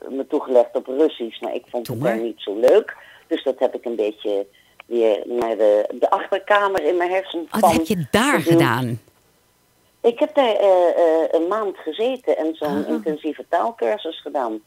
me 0.09 0.25
toegelegd 0.29 0.75
op 0.75 0.87
Russisch, 0.87 1.41
maar 1.41 1.55
ik 1.55 1.63
vond 1.69 1.87
het 1.87 2.01
daar 2.01 2.17
niet 2.19 2.41
zo 2.41 2.55
leuk. 2.59 2.95
Dus 3.27 3.43
dat 3.43 3.59
heb 3.59 3.75
ik 3.75 3.85
een 3.85 3.95
beetje 3.95 4.45
weer 4.91 5.21
naar 5.25 5.57
de, 5.57 5.85
de 5.99 6.09
achterkamer 6.09 6.83
in 6.83 6.97
mijn 6.97 7.11
hersenpan 7.11 7.59
Wat 7.59 7.71
heb 7.71 7.85
je 7.85 8.05
daar 8.11 8.39
gedaan? 8.39 8.99
Ik 10.01 10.19
heb 10.19 10.35
daar 10.35 10.55
eh, 10.55 10.87
eh, 10.89 11.27
een 11.31 11.47
maand 11.47 11.77
gezeten 11.77 12.37
en 12.37 12.55
zo'n 12.55 12.83
Ah. 12.85 12.89
intensieve 12.89 13.45
taalkursus 13.49 14.21
gedaan. 14.21 14.61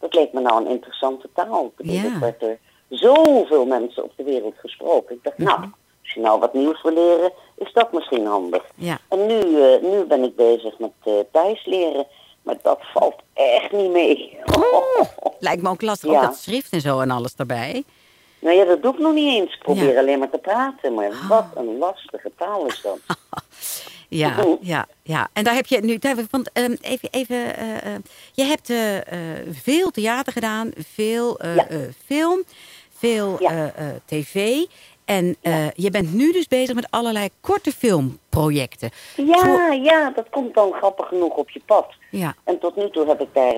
Dat 0.00 0.14
leek 0.14 0.32
me 0.32 0.40
nou 0.40 0.64
een 0.64 0.70
interessante 0.70 1.28
taal. 1.34 1.72
Ik 1.78 1.90
Ja. 1.90 2.04
Er 2.04 2.18
wordt 2.18 2.42
er 2.42 2.58
zoveel 2.88 3.66
mensen 3.66 4.04
op 4.04 4.12
de 4.16 4.22
wereld 4.22 4.54
gesproken. 4.58 5.14
Ik 5.16 5.22
dacht, 5.24 5.38
nou, 5.38 5.60
als 6.02 6.12
je 6.14 6.20
nou 6.20 6.40
wat 6.40 6.54
nieuws 6.54 6.82
wil 6.82 6.92
leren, 6.92 7.32
is 7.56 7.72
dat 7.72 7.92
misschien 7.92 8.26
handig. 8.26 8.64
Ja. 8.74 8.98
En 9.08 9.26
nu, 9.26 9.38
eh, 9.62 9.82
nu 9.82 10.04
ben 10.04 10.22
ik 10.22 10.36
bezig 10.36 10.78
met 10.78 10.90
eh 11.04 11.12
Thais 11.32 11.64
leren. 11.66 12.06
Maar 12.42 12.56
dat 12.62 12.78
valt 12.94 13.16
echt 13.34 13.72
niet 13.72 13.90
mee. 13.90 14.38
Lijkt 15.38 15.62
me 15.62 15.68
ook 15.68 15.82
lastig, 15.82 16.08
ook 16.08 16.14
Ja. 16.14 16.20
dat 16.26 16.36
schrift 16.36 16.72
en 16.72 16.80
zo 16.80 17.00
en 17.00 17.10
alles 17.10 17.34
erbij. 17.36 17.84
Nou 18.40 18.56
ja, 18.56 18.64
dat 18.64 18.82
doe 18.82 18.92
ik 18.92 18.98
nog 18.98 19.14
niet 19.14 19.34
eens. 19.40 19.54
Ik 19.54 19.60
probeer 19.62 19.84
Ja. 19.84 19.90
Ah. 19.92 19.98
alleen 19.98 20.18
maar 20.18 20.30
te 20.30 20.38
praten. 20.38 20.94
Maar 20.94 21.10
wat 21.28 21.46
een 21.54 21.78
lastige 21.78 22.30
taal 22.38 22.66
is 22.66 22.80
dat. 22.82 22.98
Ja, 24.10 24.28
Mhm. 24.28 24.48
ja, 24.60 24.86
ja. 25.02 25.28
En 25.32 25.44
daar 25.44 25.54
heb 25.54 25.66
je 25.66 25.80
nu, 25.80 25.98
daar, 25.98 26.16
want 26.30 26.50
ehm, 26.52 26.74
even, 26.80 27.08
even 27.10 27.56
eh, 27.56 27.76
eh, 27.94 28.00
je 28.32 28.44
hebt 28.44 28.70
eh, 28.70 28.96
eh, 28.96 29.46
veel 29.50 29.90
theater 29.90 30.32
gedaan, 30.32 30.70
veel 30.94 31.38
film, 32.06 32.42
veel 32.98 33.38
tv. 34.04 34.64
En 35.04 35.36
je 35.74 35.90
bent 35.90 36.14
nu 36.14 36.32
dus 36.32 36.46
bezig 36.48 36.74
met 36.74 36.86
allerlei 36.90 37.28
korte 37.40 37.72
filmprojecten. 37.72 38.90
Ja, 39.16 39.72
ja, 39.72 40.10
dat 40.10 40.26
komt 40.30 40.54
dan 40.54 40.72
grappig 40.72 41.08
genoeg 41.08 41.34
op 41.36 41.50
je 41.50 41.60
pad. 41.66 41.86
Ja, 42.10 42.34
En 42.44 42.58
tot 42.58 42.76
nu 42.76 42.90
toe 42.90 43.08
heb 43.08 43.20
ik 43.20 43.28
daar 43.32 43.54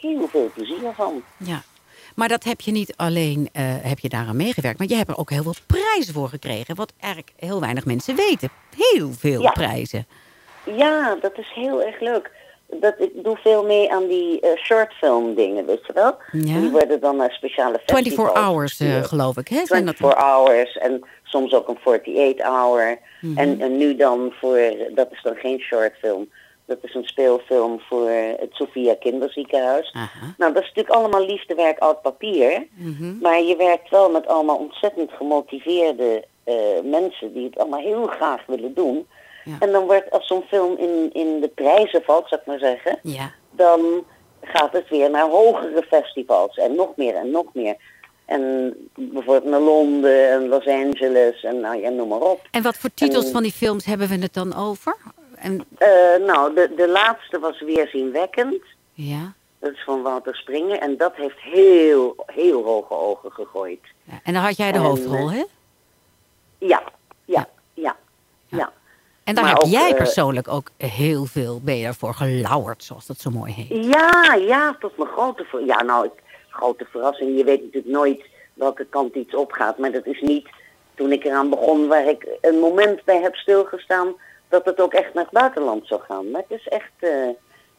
heel 0.00 0.28
veel 0.28 0.50
plezier 0.54 0.92
van. 0.94 1.22
ja. 1.36 1.62
Maar 2.14 2.28
dat 2.28 2.44
heb 2.44 2.60
je 2.60 2.70
niet 2.72 2.92
alleen 2.96 3.48
eh, 3.52 3.62
heb 3.82 3.98
je 3.98 4.08
daaraan 4.08 4.36
meegewerkt, 4.36 4.78
maar 4.78 4.88
je 4.88 4.94
hebt 4.96 5.10
er 5.10 5.18
ook 5.18 5.30
heel 5.30 5.42
veel 5.42 5.54
prijzen 5.66 6.14
voor 6.14 6.28
gekregen. 6.28 6.74
Wat 6.74 6.92
eigenlijk 7.00 7.32
heel 7.36 7.60
weinig 7.60 7.84
mensen 7.84 8.16
weten. 8.16 8.48
Heel 8.76 9.10
veel 9.18 9.40
Ja. 9.40 9.50
prijzen. 9.50 10.06
Ja, 10.76 11.16
dat 11.20 11.38
is 11.38 11.50
heel 11.54 11.82
erg 11.82 12.00
leuk. 12.00 12.30
Dat, 12.80 12.94
ik 12.98 13.10
doe 13.14 13.36
veel 13.36 13.64
mee 13.64 13.92
aan 13.92 14.06
die 14.08 14.40
eh 14.40 14.56
shortfilm 14.64 15.34
dingen, 15.34 15.66
weet 15.66 15.86
je 15.86 15.92
wel? 15.92 16.16
Ja. 16.32 16.60
Die 16.60 16.70
worden 16.70 17.00
dan 17.00 17.16
naar 17.16 17.30
speciale 17.32 17.78
festivals. 17.78 18.02
24 18.06 18.42
hours, 18.44 18.80
eh, 18.80 19.04
geloof 19.04 19.36
ik. 19.36 19.48
Hè? 19.48 19.66
Zijn 19.66 19.84
dat 19.86 19.96
24 19.96 20.24
hours 20.24 20.78
en 20.78 21.04
soms 21.22 21.52
ook 21.54 21.68
een 21.68 21.78
48 21.84 22.46
hour. 22.46 22.98
Mhm. 23.20 23.38
en, 23.38 23.60
en 23.60 23.76
nu 23.76 23.96
dan 23.96 24.32
voor, 24.40 24.58
dat 24.94 25.08
is 25.10 25.22
dan 25.22 25.34
geen 25.34 25.58
shortfilm. 25.60 26.30
Dat 26.80 26.90
is 26.90 26.94
een 26.94 27.04
speelfilm 27.04 27.80
voor 27.80 28.08
het 28.10 28.48
Sophia 28.52 28.94
Kinderziekenhuis. 29.00 29.94
Nou, 30.36 30.52
dat 30.52 30.62
is 30.62 30.68
natuurlijk 30.68 30.94
allemaal 30.96 31.26
liefdewerk 31.26 31.78
oud 31.78 32.02
papier. 32.02 32.66
Mhm. 32.74 33.18
Maar 33.20 33.42
je 33.42 33.56
werkt 33.56 33.90
wel 33.90 34.10
met 34.10 34.26
allemaal 34.26 34.56
ontzettend 34.56 35.12
gemotiveerde 35.12 36.24
eh, 36.44 36.54
mensen 36.84 37.32
die 37.32 37.44
het 37.44 37.58
allemaal 37.58 37.80
heel 37.80 38.06
graag 38.06 38.46
willen 38.46 38.74
doen. 38.74 39.06
En 39.60 39.72
dan 39.72 39.84
wordt, 39.86 40.10
als 40.10 40.26
zo'n 40.26 40.42
film 40.48 40.76
in, 40.78 41.10
in 41.12 41.40
de 41.40 41.48
prijzen 41.48 42.02
valt, 42.02 42.28
zou 42.28 42.40
ik 42.40 42.46
maar 42.46 42.58
zeggen, 42.58 42.98
Ja. 43.02 43.32
dan 43.50 44.04
gaat 44.40 44.72
het 44.72 44.88
weer 44.88 45.10
naar 45.10 45.28
hogere 45.28 45.82
festivals 45.82 46.56
en 46.56 46.74
nog 46.74 46.96
meer 46.96 47.14
en 47.14 47.30
nog 47.30 47.46
meer. 47.52 47.76
En 48.24 48.74
bijvoorbeeld 48.94 49.44
naar 49.50 49.60
Londen 49.60 50.30
en 50.30 50.48
Los 50.48 50.66
Angeles 50.66 51.42
en 51.44 51.60
nou 51.60 51.80
ja, 51.80 51.88
noem 51.88 52.08
maar 52.08 52.20
op. 52.20 52.40
En 52.50 52.62
wat 52.62 52.76
voor 52.76 52.90
titels 52.94 53.24
En- 53.24 53.32
van 53.32 53.42
die 53.42 53.52
films 53.52 53.84
hebben 53.84 54.08
we 54.08 54.18
het 54.18 54.34
dan 54.34 54.56
over? 54.56 54.96
En, 55.42 55.64
Eh, 55.78 56.26
nou, 56.26 56.54
de, 56.54 56.72
de 56.76 56.88
laatste 56.88 57.38
was 57.38 57.60
Weerzienwekkend. 57.60 58.62
ja. 58.92 59.32
Dat 59.58 59.72
is 59.72 59.82
van 59.84 60.02
Wouter 60.02 60.36
Springer. 60.36 60.78
En 60.78 60.96
dat 60.96 61.14
heeft 61.14 61.38
heel, 61.38 62.14
heel 62.26 62.62
hoge 62.64 62.94
ogen 62.94 63.32
gegooid. 63.32 63.80
ja. 64.04 64.20
En 64.22 64.32
dan 64.32 64.42
had 64.42 64.56
jij 64.56 64.72
de 64.72 64.78
En, 64.78 64.84
hoofdrol, 64.84 65.28
eh, 65.30 65.34
hè? 65.34 65.44
Ja, 66.58 66.82
ja, 67.24 67.48
ja, 67.74 67.96
ja. 68.46 68.72
En 69.24 69.34
daar 69.34 69.44
maar 69.44 69.52
heb 69.52 69.62
ook, 69.62 69.70
jij 69.70 69.90
eh, 69.90 69.96
persoonlijk 69.96 70.48
ook 70.48 70.70
heel 70.76 71.24
veel, 71.24 71.60
ben 71.62 71.76
je 71.76 71.84
daarvoor 71.84 72.14
gelauwerd, 72.14 72.84
zoals 72.84 73.06
dat 73.06 73.18
zo 73.18 73.30
mooi 73.30 73.52
heet. 73.52 73.84
Ja, 73.84 74.34
ja, 74.34 74.76
tot 74.80 74.96
mijn 74.96 75.10
grote. 75.10 75.46
Ja, 75.66 75.82
nou, 75.82 76.04
ik, 76.06 76.12
grote 76.48 76.84
verrassing. 76.90 77.36
Je 77.38 77.44
weet 77.44 77.60
natuurlijk 77.62 77.92
nooit 77.94 78.24
welke 78.54 78.84
kant 78.84 79.14
iets 79.14 79.34
opgaat. 79.34 79.78
Maar 79.78 79.92
dat 79.92 80.06
is 80.06 80.20
niet 80.20 80.48
toen 80.94 81.12
ik 81.12 81.24
eraan 81.24 81.50
begon 81.50 81.88
waar 81.88 82.06
ik 82.08 82.26
een 82.40 82.58
moment 82.58 83.04
bij 83.04 83.20
heb 83.20 83.34
stilgestaan 83.34 84.14
dat 84.52 84.64
het 84.64 84.80
ook 84.80 84.92
echt 84.92 85.14
naar 85.14 85.24
het 85.24 85.32
buitenland 85.32 85.86
zou 85.86 86.00
gaan. 86.08 86.30
Maar 86.30 86.42
het 86.48 86.58
is 86.60 86.68
echt, 86.68 86.92
eh, 86.98 87.28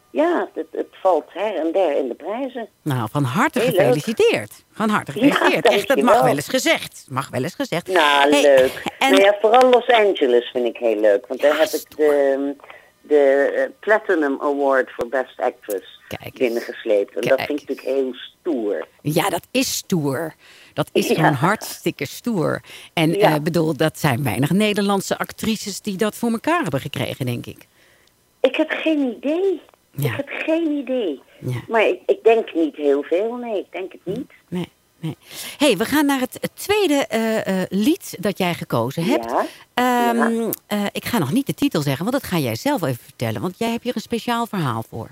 ja, 0.10 0.50
het, 0.54 0.68
het 0.72 0.88
valt 0.92 1.26
her 1.28 1.56
en 1.56 1.72
der 1.72 1.98
in 1.98 2.08
de 2.08 2.14
prijzen. 2.16 2.68
Nou, 2.82 3.08
van 3.12 3.24
harte 3.24 3.60
Heel 3.60 3.68
leuk. 3.72 3.80
gefeliciteerd. 3.80 4.64
Van 4.72 4.90
harte 4.90 5.12
Ja, 5.12 5.20
gefeliciteerd. 5.20 5.66
Echt, 5.66 5.88
dat 5.88 6.02
mag 6.02 6.22
wel 6.22 6.36
eens 6.36 6.48
gezegd. 6.50 7.06
Mag 7.10 7.30
wel 7.30 7.44
eens 7.44 7.56
gezegd. 7.56 7.88
Nou, 7.88 8.30
Hey, 8.30 8.42
leuk. 8.42 8.84
En, 9.00 9.12
Nou 9.12 9.24
ja, 9.24 9.38
vooral 9.42 9.70
Los 9.70 9.88
Angeles 9.88 10.50
vind 10.52 10.66
ik 10.66 10.78
heel 10.78 11.00
leuk. 11.00 11.28
Want 11.28 11.42
daar 11.42 11.58
heb 11.58 11.70
ik 11.70 11.98
de, 11.98 12.56
de 13.02 13.52
eh, 13.56 13.64
Platinum 13.80 14.38
Award 14.42 14.92
voor 14.92 15.08
Best 15.08 15.40
Actress 15.40 16.02
binnengesleept. 16.34 17.16
En 17.16 17.22
dat 17.22 17.36
Kijk. 17.36 17.48
vind 17.48 17.62
ik 17.62 17.68
natuurlijk 17.70 17.98
heel 17.98 18.14
stoer. 18.14 18.88
Ja, 19.02 19.30
dat 19.30 19.48
is 19.52 19.74
stoer. 19.76 20.34
Dat 20.74 20.90
is 20.94 21.08
Ja. 21.08 21.16
gewoon 21.16 21.34
hartstikke 21.34 22.06
stoer. 22.06 22.62
En 22.94 23.14
Ja. 23.14 23.34
eh, 23.36 23.42
bedoel, 23.42 23.78
dat 23.78 24.00
zijn 24.00 24.24
weinig 24.24 24.50
Nederlandse 24.50 25.18
actrices 25.18 25.82
die 25.82 25.98
dat 25.98 26.16
voor 26.16 26.32
elkaar 26.32 26.62
hebben 26.62 26.80
gekregen, 26.80 27.26
denk 27.26 27.46
ik. 27.46 27.68
Ik 28.42 28.56
heb 28.56 28.70
geen 28.70 29.00
idee. 29.18 29.62
Ja. 29.92 30.10
Ik 30.12 30.16
heb 30.18 30.30
geen 30.46 30.72
idee. 30.72 31.22
Maar 31.68 31.88
ik, 31.88 32.00
ik 32.06 32.24
denk 32.24 32.54
niet 32.54 32.76
heel 32.76 33.04
veel. 33.04 33.36
Nee, 33.36 33.60
ik 33.60 33.72
denk 33.72 33.92
het 33.92 34.02
niet. 34.16 34.32
Nee, 34.48 34.70
nee. 35.00 35.18
hey, 35.58 35.78
we 35.78 35.86
gaan 35.86 36.06
naar 36.06 36.20
het, 36.20 36.50
tweede 36.54 36.94
eh, 37.08 37.62
eh, 37.62 37.66
lied 37.70 38.16
dat 38.20 38.38
jij 38.38 38.54
gekozen 38.54 39.04
hebt. 39.04 39.34
Ehm, 39.74 40.52
eh, 40.68 40.86
ik 40.92 41.06
ga 41.06 41.18
nog 41.18 41.32
niet 41.32 41.46
de 41.46 41.54
titel 41.54 41.82
zeggen, 41.82 42.06
want 42.06 42.22
dat 42.22 42.32
ga 42.32 42.38
jij 42.38 42.56
zelf 42.56 42.82
even 42.84 43.04
vertellen. 43.04 43.42
Want 43.42 43.58
jij 43.58 43.70
hebt 43.72 43.84
hier 43.84 43.96
een 43.96 44.02
speciaal 44.02 44.46
verhaal 44.48 44.84
voor. 44.90 45.10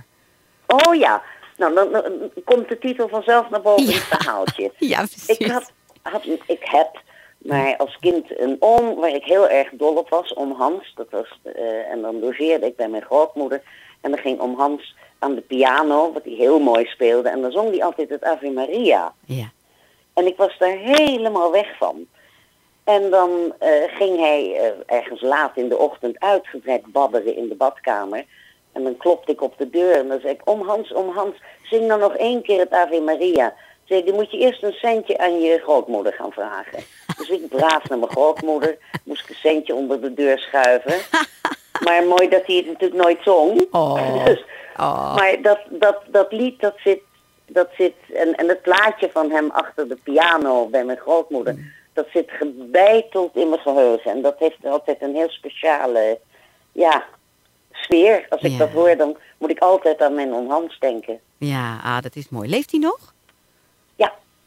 Oh 0.68 0.96
ja. 0.96 1.22
Nou, 1.62 1.74
dan, 1.74 1.92
dan 1.92 2.32
komt 2.44 2.70
de 2.70 2.78
titel 2.78 3.08
vanzelf 3.08 3.50
naar 3.50 3.62
boven 3.62 3.84
in 3.84 3.90
het 3.90 4.04
verhaaltje. 4.04 4.72
Ja, 4.78 4.98
precies. 4.98 5.38
Ik, 5.38 5.52
had, 5.52 5.72
had, 6.02 6.26
ik 6.26 6.60
heb 6.62 7.02
maar 7.38 7.78
als 7.78 7.98
kind 8.00 8.40
een 8.40 8.56
oom 8.60 8.96
waar 8.96 9.14
ik 9.14 9.24
heel 9.24 9.50
erg 9.50 9.70
dol 9.72 9.96
op 9.96 10.10
was, 10.10 10.34
om 10.34 10.52
Hans. 10.52 10.92
Dat 10.96 11.08
was, 11.10 11.40
eh, 11.44 11.92
en 11.92 12.02
dan 12.02 12.20
logeerde 12.20 12.66
ik 12.66 12.76
bij 12.76 12.88
mijn 12.88 13.04
grootmoeder. 13.04 13.62
En 14.02 14.12
dan 14.12 14.20
ging 14.20 14.40
om 14.40 14.56
Hans 14.56 14.96
aan 15.20 15.36
de 15.36 15.42
piano, 15.42 16.12
wat 16.14 16.24
hij 16.24 16.34
heel 16.34 16.60
mooi 16.60 16.86
speelde. 16.86 17.30
En 17.30 17.42
dan 17.42 17.52
zong 17.52 17.70
hij 17.70 17.84
altijd 17.84 18.10
het 18.10 18.24
Ave 18.24 18.50
Maria. 18.50 19.14
Ja. 19.26 19.52
En 20.14 20.26
ik 20.26 20.38
was 20.38 20.58
daar 20.58 20.78
helemaal 20.78 21.52
weg 21.52 21.78
van. 21.78 22.08
En 22.84 23.10
dan 23.10 23.54
eh, 23.60 23.70
ging 23.88 24.20
hij 24.20 24.56
eh, 24.56 24.98
ergens 24.98 25.22
laat 25.22 25.58
in 25.58 25.70
de 25.70 25.78
ochtend 25.78 26.20
uitgebreid 26.20 26.86
babberen 26.86 27.36
in 27.36 27.48
de 27.48 27.56
badkamer. 27.56 28.26
En 28.72 28.84
dan 28.84 28.98
klopte 28.98 29.32
ik 29.32 29.42
op 29.42 29.58
de 29.58 29.70
deur 29.70 29.96
en 29.96 30.08
dan 30.08 30.20
zei 30.20 30.34
ik, 30.34 30.42
om 30.44 30.62
Hans, 30.68 30.94
om 30.94 31.10
Hans, 31.10 31.36
zing 31.64 31.88
dan 31.88 32.00
nog 32.00 32.16
één 32.16 32.42
keer 32.42 32.60
het 32.60 32.72
Ave 32.72 33.02
Maria. 33.02 33.54
Zei, 33.84 34.04
dan 34.04 34.16
moet 34.16 34.32
je 34.32 34.38
eerst 34.38 34.64
een 34.64 34.74
centje 34.74 35.18
aan 35.18 35.42
je 35.42 35.60
grootmoeder 35.60 36.14
gaan 36.14 36.32
vragen. 36.32 36.80
Dus 37.18 37.30
ik 37.30 37.48
braaf 37.50 37.90
naar 37.90 37.98
mijn 37.98 38.12
grootmoeder, 38.12 38.78
moest 39.04 39.24
ik 39.24 39.30
een 39.30 39.36
centje 39.36 39.76
onder 39.76 40.02
de 40.02 40.14
deur 40.14 40.40
schuiven. 40.40 40.94
Maar 41.86 42.04
mooi 42.04 42.30
dat 42.30 42.46
hij 42.46 42.56
het 42.56 42.66
natuurlijk 42.66 43.04
nooit 43.04 43.20
zong. 43.24 43.68
Oh. 43.72 44.26
Dus, 44.26 44.44
Oh. 44.78 45.16
maar 45.16 45.42
dat, 45.42 45.60
dat, 45.70 45.98
dat 46.08 46.32
lied, 46.32 46.60
dat 46.60 46.74
zit, 46.84 47.02
dat 47.48 47.70
zit 47.78 47.94
en, 48.14 48.36
en 48.36 48.48
het 48.48 48.62
plaatje 48.62 49.10
van 49.12 49.32
hem 49.32 49.50
achter 49.52 49.88
de 49.88 49.98
piano 50.04 50.66
bij 50.68 50.84
mijn 50.86 50.98
grootmoeder, 50.98 51.56
dat 51.94 52.08
zit 52.14 52.32
gebeiteld 52.32 53.36
in 53.36 53.50
mijn 53.50 53.62
geheugen. 53.62 54.12
En 54.12 54.22
dat 54.22 54.36
heeft 54.40 54.66
altijd 54.66 55.02
een 55.02 55.16
heel 55.16 55.30
speciale, 55.30 56.20
ja, 56.72 57.04
sfeer. 57.84 58.26
Als 58.30 58.42
ik 58.42 58.52
Ja. 58.52 58.58
dat 58.58 58.70
hoor, 58.70 58.96
dan 58.98 59.18
moet 59.38 59.50
ik 59.50 59.60
altijd 59.60 60.02
aan 60.02 60.14
mijn 60.16 60.34
onhans 60.34 60.80
denken. 60.80 61.20
Ja, 61.38 61.80
ah, 61.84 62.02
dat 62.02 62.16
is 62.16 62.30
mooi. 62.30 62.50
Leeft 62.50 62.72
hij 62.72 62.80
nog? 62.80 63.14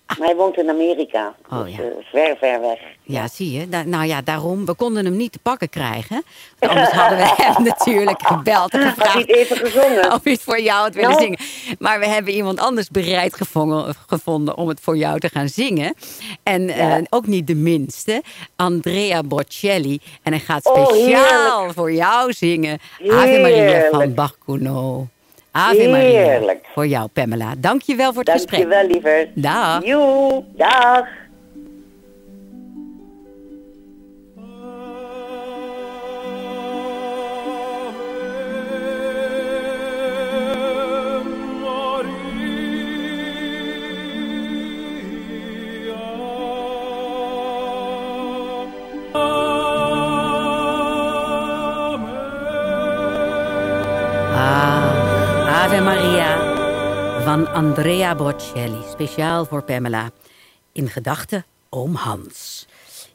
Maar 0.06 0.26
hij 0.28 0.36
woont 0.36 0.56
in 0.56 0.68
Amerika. 0.68 1.34
Oh, 1.50 1.64
dus 1.64 1.76
ja. 1.76 1.82
eh, 1.82 1.86
ver, 2.12 2.36
ver 2.36 2.60
weg. 2.60 2.78
Ja, 3.02 3.28
zie 3.28 3.52
je. 3.58 3.68
Da- 3.68 3.82
nou 3.82 4.04
ja, 4.06 4.22
daarom. 4.22 4.66
We 4.66 4.74
konden 4.74 5.04
hem 5.04 5.16
niet 5.16 5.32
te 5.32 5.38
pakken 5.38 5.68
krijgen. 5.68 6.22
Want 6.58 6.72
Anders 6.78 6.90
hadden 6.90 7.18
we 7.18 7.32
hem 7.36 7.62
natuurlijk 7.64 8.22
gebeld 8.26 8.72
en 8.72 8.80
Had 8.82 8.96
hij 8.96 9.04
gevraagd 9.06 9.28
even 9.28 9.56
gezongen? 9.56 10.12
of 10.12 10.20
hij 10.24 10.32
het 10.32 10.42
voor 10.42 10.60
jou 10.60 10.80
had 10.82 10.94
willen 10.94 11.10
Nou. 11.10 11.22
zingen. 11.22 11.38
Maar 11.78 11.98
we 11.98 12.06
hebben 12.06 12.32
iemand 12.32 12.58
anders 12.60 12.88
bereid 12.88 13.34
gevonden, 13.36 13.94
gevonden 14.06 14.56
om 14.56 14.68
het 14.68 14.80
voor 14.80 14.96
jou 14.96 15.18
te 15.18 15.28
gaan 15.28 15.48
zingen. 15.48 15.94
En 16.42 16.68
eh, 16.68 16.96
ook 17.10 17.26
niet 17.26 17.46
de 17.46 17.54
minste, 17.54 18.22
Andrea 18.56 19.22
Bocelli. 19.22 20.00
En 20.22 20.32
hij 20.32 20.40
gaat 20.40 20.64
Oh, 20.66 20.86
speciaal 20.88 21.72
voor 21.72 21.92
jou 21.92 22.32
zingen. 22.32 22.78
Ave 23.10 23.38
Maria 23.40 23.88
van 23.90 24.14
Bacuno. 24.14 25.06
Ave 25.56 25.88
Maria. 25.88 26.22
Heerlijk. 26.22 26.66
Voor 26.72 26.86
jou, 26.86 27.08
Pamela. 27.08 27.54
Dank 27.58 27.82
je 27.82 27.94
wel 27.94 28.12
voor 28.12 28.22
het 28.22 28.30
gesprek. 28.32 28.60
Dankjewel, 28.60 28.88
liever. 28.88 29.28
Dag. 29.34 29.84
Joe, 29.84 30.44
dag. 30.56 31.06
Andrea 57.54 58.14
Bocelli. 58.14 58.82
Speciaal 58.90 59.44
voor 59.44 59.62
Pamela. 59.62 60.10
In 60.72 60.88
gedachten 60.88 61.44
oom 61.68 61.94
Hans. 61.94 62.66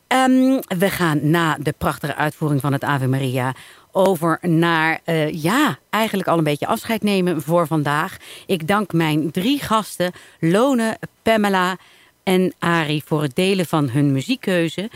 Ehm, 0.08 0.60
we 0.78 0.90
gaan 0.90 1.30
na 1.30 1.58
de 1.62 1.74
prachtige 1.78 2.16
uitvoering 2.16 2.62
van 2.62 2.74
het 2.74 2.84
Ave 2.84 3.08
Maria 3.08 3.56
over 3.92 4.38
naar, 4.42 5.00
eh, 5.04 5.34
ja, 5.44 5.78
eigenlijk 5.90 6.28
al 6.28 6.38
een 6.38 6.44
beetje 6.44 6.68
afscheid 6.68 7.04
nemen 7.04 7.42
voor 7.42 7.68
vandaag. 7.68 8.18
Ik 8.46 8.68
dank 8.68 8.94
mijn 8.94 9.32
drie 9.32 9.60
gasten, 9.60 10.12
Lone, 10.40 10.98
Pamela 11.22 11.78
en 12.24 12.54
Ari, 12.60 13.02
voor 13.06 13.22
het 13.22 13.36
delen 13.36 13.66
van 13.66 13.90
hun 13.90 14.12
muziekkeuze. 14.12 14.90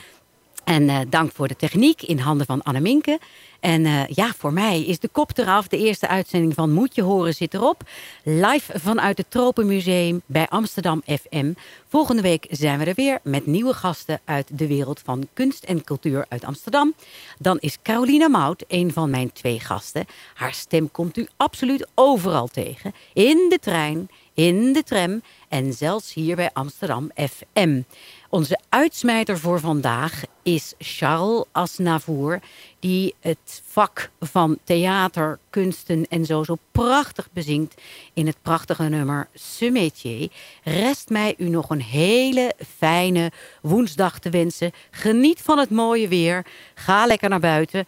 En 0.64 0.90
eh, 0.90 1.00
dank 1.10 1.32
voor 1.32 1.48
de 1.48 1.56
techniek 1.56 2.02
in 2.02 2.20
handen 2.20 2.46
van 2.46 2.62
Anne 2.62 2.80
Minke. 2.80 3.20
En 3.64 3.86
eh, 3.86 4.08
ja, 4.08 4.34
voor 4.38 4.54
mij 4.54 4.82
is 4.82 5.00
de 5.00 5.08
kop 5.08 5.38
eraf. 5.38 5.68
De 5.68 5.78
eerste 5.78 6.08
uitzending 6.08 6.54
van 6.54 6.72
Moet 6.72 6.96
je 6.96 7.02
horen 7.02 7.34
zit 7.34 7.54
erop. 7.54 7.84
Live 8.24 8.80
vanuit 8.80 9.18
het 9.18 9.32
Tropenmuseum 9.32 10.22
bij 10.26 10.48
Amsterdam 10.50 11.02
FM. 11.06 11.54
Volgende 11.88 12.22
week 12.22 12.48
zijn 12.50 12.80
we 12.80 12.86
er 12.86 12.94
weer 12.96 13.20
met 13.22 13.46
nieuwe 13.46 13.74
gasten 13.74 14.20
uit 14.26 14.58
de 14.58 14.68
wereld 14.68 15.02
van 15.04 15.28
kunst 15.34 15.64
en 15.64 15.84
cultuur 15.84 16.26
uit 16.30 16.44
Amsterdam. 16.44 16.94
Dan 17.40 17.58
is 17.60 17.78
Carolina 17.82 18.28
Mout 18.28 18.64
een 18.68 18.94
van 18.94 19.10
mijn 19.10 19.32
twee 19.32 19.60
gasten. 19.60 20.06
Haar 20.34 20.54
stem 20.54 20.92
komt 20.92 21.18
u 21.18 21.28
absoluut 21.38 21.88
overal 21.94 22.48
tegen. 22.48 22.94
In 23.14 23.46
de 23.50 23.60
trein, 23.62 24.10
in 24.34 24.74
de 24.74 24.84
tram 24.84 25.22
en 25.50 25.74
zelfs 25.74 26.14
hier 26.14 26.36
bij 26.36 26.50
Amsterdam 26.54 27.12
FM. 27.16 27.82
Onze 28.30 28.60
uitsmijter 28.70 29.40
voor 29.40 29.60
vandaag 29.60 30.24
is 30.44 30.74
Charles 30.78 31.44
Asnavour, 31.52 32.42
die 32.80 33.16
het 33.20 33.62
vak 33.66 34.10
van 34.20 34.58
theater, 34.64 35.40
kunsten 35.50 36.08
en 36.08 36.26
zo 36.26 36.44
zo 36.44 36.58
prachtig 36.72 37.30
bezingt 37.34 37.82
in 38.14 38.28
het 38.28 38.38
prachtige 38.42 38.84
nummer 38.84 39.28
Ce 39.34 39.70
métier. 39.70 40.32
Rest 40.64 41.10
mij 41.10 41.36
u 41.38 41.50
nog 41.50 41.70
een 41.70 41.82
hele 41.82 42.54
fijne 42.78 43.32
woensdag 43.62 44.20
te 44.20 44.30
wensen. 44.30 44.72
Geniet 44.92 45.42
van 45.42 45.58
het 45.58 45.70
mooie 45.70 46.08
weer. 46.08 46.46
Ga 46.76 47.06
lekker 47.06 47.30
naar 47.30 47.40
buiten. 47.40 47.86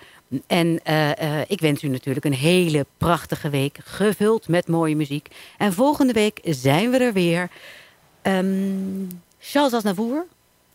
En 0.48 0.80
eh, 0.84 1.39
eh, 1.39 1.45
ik 1.48 1.60
wens 1.60 1.84
u 1.84 1.88
natuurlijk 1.88 2.26
een 2.26 2.34
hele 2.34 2.86
prachtige 2.98 3.50
week, 3.50 3.78
gevuld 3.84 4.48
met 4.48 4.67
mooie 4.67 4.95
muziek. 4.95 5.28
En 5.58 5.74
volgende 5.74 6.13
week 6.13 6.39
zijn 6.43 6.91
we 6.91 6.98
er 6.98 7.13
weer. 7.13 7.50
Ehm, 8.21 9.06
Charles 9.39 9.74
Aznavour, 9.74 10.26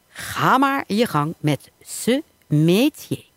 ga 0.09 0.59
maar 0.59 0.85
je 0.87 1.07
gang 1.07 1.35
met 1.39 1.71
ce 1.83 2.23
métier. 2.47 3.30